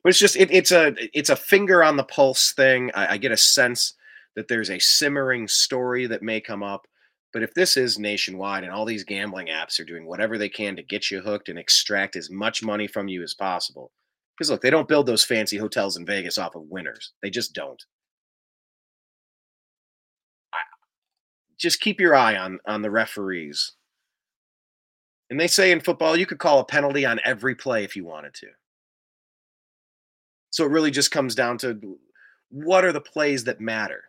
[0.03, 2.91] But it's just it, it's a it's a finger on the pulse thing.
[2.93, 3.93] I, I get a sense
[4.35, 6.87] that there's a simmering story that may come up.
[7.33, 10.75] But if this is nationwide and all these gambling apps are doing whatever they can
[10.75, 13.91] to get you hooked and extract as much money from you as possible,
[14.37, 17.13] because look, they don't build those fancy hotels in Vegas off of winners.
[17.23, 17.81] They just don't.
[20.53, 20.59] I,
[21.57, 23.73] just keep your eye on on the referees.
[25.31, 28.05] And they say in football, you could call a penalty on every play if you
[28.05, 28.47] wanted to.
[30.51, 31.97] So it really just comes down to
[32.49, 34.03] what are the plays that matter?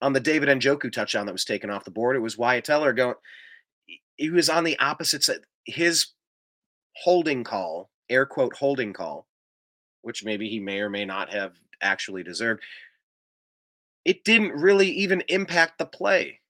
[0.00, 2.92] On the David Njoku touchdown that was taken off the board, it was Wyatt Teller
[2.92, 3.16] going.
[4.16, 5.40] He was on the opposite side.
[5.64, 6.08] His
[6.94, 9.26] holding call, air quote holding call,
[10.02, 12.62] which maybe he may or may not have actually deserved,
[14.04, 16.40] it didn't really even impact the play.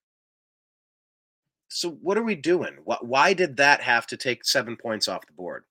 [1.69, 2.77] So what are we doing?
[2.83, 5.65] Why did that have to take seven points off the board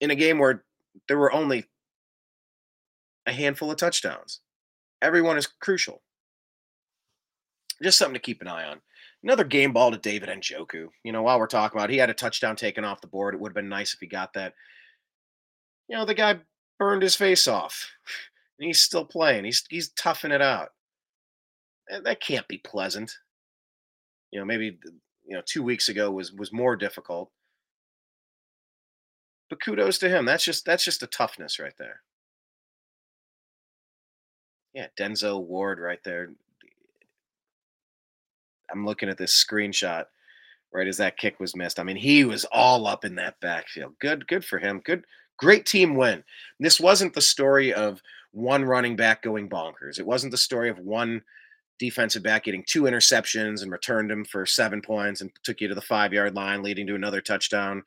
[0.00, 0.64] in a game where
[1.08, 1.66] there were only
[3.26, 4.40] a handful of touchdowns.
[5.02, 6.02] Everyone is crucial.
[7.82, 8.80] Just something to keep an eye on.
[9.22, 10.88] Another game ball to David Njoku.
[11.04, 13.34] You know, while we're talking about, it, he had a touchdown taken off the board.
[13.34, 14.54] It would have been nice if he got that.
[15.88, 16.38] You know, the guy
[16.78, 17.90] burned his face off,
[18.58, 19.44] and he's still playing.
[19.44, 20.68] He's he's toughing it out.
[21.88, 23.12] And that can't be pleasant.
[24.32, 24.78] You know, maybe
[25.26, 27.30] you know two weeks ago was was more difficult.
[29.48, 30.24] But kudos to him.
[30.24, 32.02] That's just that's just a toughness right there.
[34.76, 36.28] Yeah, Denzel Ward right there.
[38.70, 40.04] I'm looking at this screenshot
[40.70, 41.80] right as that kick was missed.
[41.80, 43.94] I mean, he was all up in that backfield.
[44.00, 44.82] Good, good for him.
[44.84, 45.06] Good,
[45.38, 46.22] great team win.
[46.60, 48.02] This wasn't the story of
[48.32, 49.98] one running back going bonkers.
[49.98, 51.22] It wasn't the story of one
[51.78, 55.74] defensive back getting two interceptions and returned them for seven points and took you to
[55.74, 57.82] the five yard line, leading to another touchdown.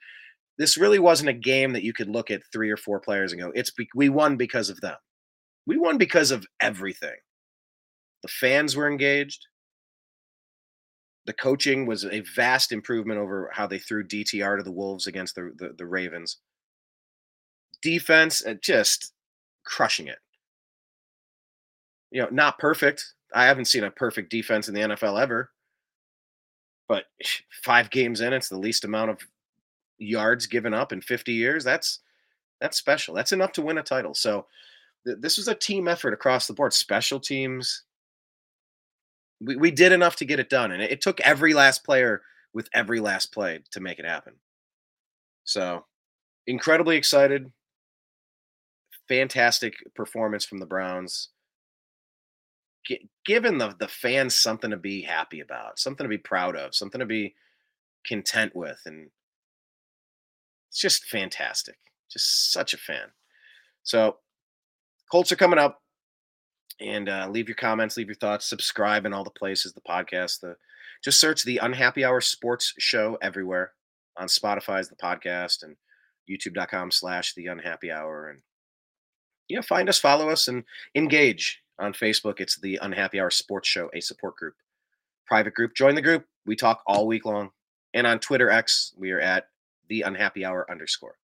[0.58, 3.40] This really wasn't a game that you could look at three or four players and
[3.40, 4.98] go, "It's we won because of them."
[5.70, 7.18] We won because of everything.
[8.24, 9.46] The fans were engaged.
[11.28, 15.36] The coaching was a vast improvement over how they threw DTR to the Wolves against
[15.36, 16.38] the, the, the Ravens.
[17.84, 19.14] Defense, uh, just
[19.64, 20.18] crushing it.
[22.10, 23.06] You know, not perfect.
[23.36, 25.52] I haven't seen a perfect defense in the NFL ever.
[26.88, 27.04] But
[27.64, 29.20] five games in, it's the least amount of
[30.00, 31.64] yards given up in 50 years.
[31.64, 32.00] That's
[32.60, 33.14] that's special.
[33.14, 34.16] That's enough to win a title.
[34.16, 34.48] So
[35.06, 36.74] this was a team effort across the board.
[36.74, 37.84] Special teams.
[39.42, 40.72] We, we did enough to get it done.
[40.72, 42.22] And it, it took every last player
[42.54, 44.34] with every last play to make it happen.
[45.44, 45.86] So
[46.48, 47.52] incredibly excited.
[49.08, 51.30] Fantastic performance from the Browns.
[52.86, 56.76] G- given the, the fans something to be happy about, something to be proud of,
[56.76, 57.36] something to be
[58.06, 58.80] content with.
[58.86, 59.10] And
[60.70, 61.78] it's just fantastic.
[62.12, 63.10] Just such a fan.
[63.84, 64.18] So
[65.12, 65.82] Colts are coming up.
[66.82, 70.40] And uh, leave your comments, leave your thoughts, subscribe in all the places, the podcast,
[70.40, 70.56] the
[71.04, 73.74] just search the Unhappy Hour Sports Show everywhere
[74.18, 75.76] on Spotify as the podcast and
[76.30, 78.30] youtube.com slash the unhappy hour.
[78.30, 78.42] And
[79.48, 80.64] yeah, find us, follow us, and
[80.96, 82.40] engage on Facebook.
[82.40, 84.56] It's the Unhappy Hour Sports Show, a support group,
[85.26, 85.74] private group.
[85.74, 86.26] Join the group.
[86.46, 87.50] We talk all week long.
[87.94, 89.48] And on Twitter X, we are at
[89.88, 91.16] the unhappy hour underscore.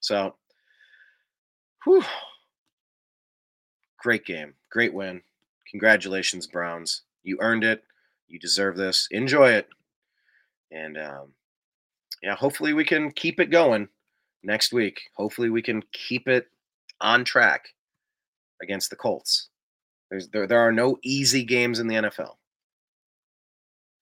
[0.00, 0.34] So,
[1.84, 2.04] whew,
[4.08, 4.54] Great game.
[4.70, 5.20] Great win.
[5.70, 7.02] Congratulations, Browns.
[7.24, 7.84] You earned it.
[8.26, 9.06] You deserve this.
[9.10, 9.68] Enjoy it.
[10.72, 11.32] And um,
[12.22, 13.86] yeah, hopefully we can keep it going
[14.42, 14.98] next week.
[15.14, 16.46] Hopefully we can keep it
[17.02, 17.68] on track
[18.62, 19.50] against the Colts.
[20.08, 22.36] There's there, there are no easy games in the NFL.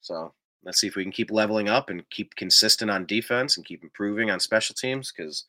[0.02, 3.66] So let's see if we can keep leveling up and keep consistent on defense and
[3.66, 5.46] keep improving on special teams because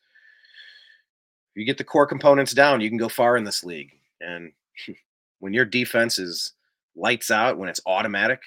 [1.52, 3.92] if you get the core components down, you can go far in this league.
[4.22, 4.52] And
[5.40, 6.54] when your defense is
[6.96, 8.42] lights out, when it's automatic,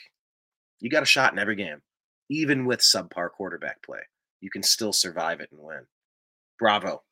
[0.81, 1.83] you got a shot in every game.
[2.29, 4.01] Even with subpar quarterback play,
[4.41, 5.87] you can still survive it and win.
[6.59, 7.03] Bravo.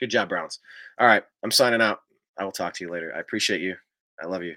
[0.00, 0.58] Good job, Browns.
[0.98, 2.00] All right, I'm signing out.
[2.38, 3.12] I will talk to you later.
[3.14, 3.76] I appreciate you.
[4.22, 4.56] I love you.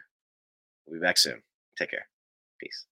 [0.86, 1.41] We'll be back soon.
[1.78, 2.08] Take care.
[2.60, 2.86] Peace.